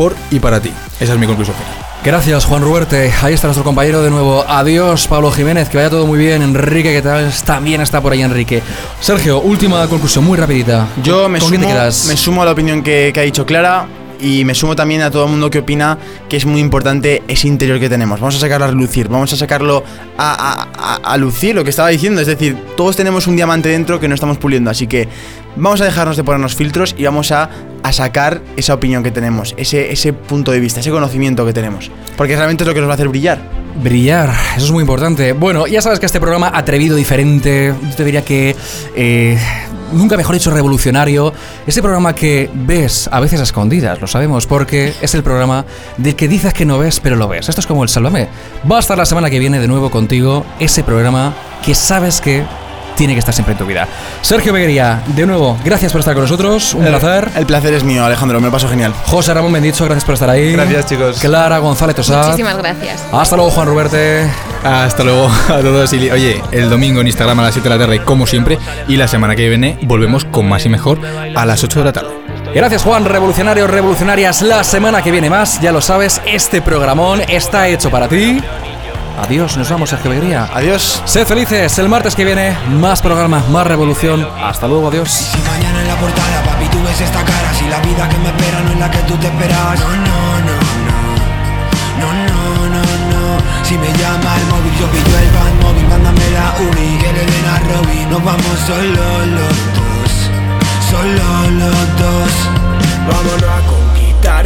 [0.00, 0.72] por y para ti.
[0.98, 1.74] Esa es mi conclusión final.
[2.02, 3.12] Gracias, Juan Ruberte.
[3.20, 4.42] Ahí está nuestro compañero de nuevo.
[4.48, 5.68] Adiós, Pablo Jiménez.
[5.68, 6.40] Que vaya todo muy bien.
[6.40, 7.30] Enrique, ¿qué tal?
[7.44, 8.62] También está por ahí Enrique.
[8.98, 10.88] Sergio, última conclusión, muy rapidita.
[11.02, 12.06] Yo me ¿Con sumo, quién te quedas?
[12.06, 13.86] me sumo a la opinión que, que ha dicho Clara
[14.20, 15.98] y me sumo también a todo el mundo que opina
[16.28, 18.20] que es muy importante ese interior que tenemos.
[18.20, 19.82] Vamos a sacarlo a relucir, vamos a sacarlo
[20.18, 22.20] a, a- a- lucir lo que estaba diciendo.
[22.20, 25.08] Es decir, todos tenemos un diamante dentro que no estamos puliendo, así que
[25.56, 27.50] vamos a dejarnos de ponernos filtros y vamos a,
[27.82, 31.90] a sacar esa opinión que tenemos, ese, ese punto de vista, ese conocimiento que tenemos.
[32.16, 33.40] Porque realmente es lo que nos va a hacer brillar.
[33.82, 35.32] Brillar, eso es muy importante.
[35.32, 38.54] Bueno, ya sabes que este programa atrevido, diferente, yo te diría que
[38.96, 39.38] eh,
[39.92, 41.32] nunca mejor dicho revolucionario,
[41.66, 45.64] ese programa que ves a veces a escondidas, lo sabemos, porque es el programa
[45.96, 47.48] del que dices que no ves, pero lo ves.
[47.48, 48.28] Esto es como el Sálvame.
[48.70, 51.34] Va a estar la semana que viene de nuevo contigo ese programa
[51.64, 52.44] que sabes que
[53.00, 53.88] tiene que estar siempre en tu vida.
[54.20, 57.30] Sergio Beguería, de nuevo, gracias por estar con nosotros, un El- placer.
[57.34, 58.92] El placer es mío, Alejandro, me lo paso genial.
[59.06, 60.52] José Ramón Bendicho, gracias por estar ahí.
[60.52, 61.18] Gracias, chicos.
[61.18, 62.26] Clara González Tosar.
[62.26, 63.02] Muchísimas gracias.
[63.10, 64.30] Hasta luego, Juan Ruberte.
[64.62, 65.90] Hasta luego a todos.
[65.94, 68.58] Y, oye, el domingo en Instagram a las 7 de la tarde, como siempre.
[68.86, 71.00] Y la semana que viene volvemos con más y mejor
[71.34, 72.10] a las 8 de la tarde.
[72.54, 74.42] Gracias Juan, revolucionarios, revolucionarias.
[74.42, 78.42] La semana que viene más, ya lo sabes, este programón está hecho para ti.
[79.22, 80.48] Adiós, nos vamos, Sergio Alegría.
[80.52, 81.02] Adiós.
[81.04, 84.26] Sed felices, el martes que viene, más programas, más revolución.
[84.42, 85.30] Hasta luego, adiós.
[85.46, 88.60] Mañana en la portada, papi, tú ves esta cara Si la vida que me espera
[88.64, 90.56] no es la que tú te esperabas No, no, no,
[90.88, 90.98] no
[92.00, 96.30] No, no, no, no Si me llama el móvil, yo pillo el van móvil Mándame
[96.30, 100.12] la uni, que le den a Robin Nos vamos solo los dos
[100.90, 102.32] Solo los dos
[103.06, 103.79] Vámonos a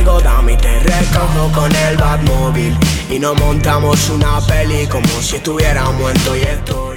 [0.05, 2.77] Gotham y te recojo con el Batmóvil.
[3.11, 6.94] Y nos montamos una peli como si estuviéramos en Toy Story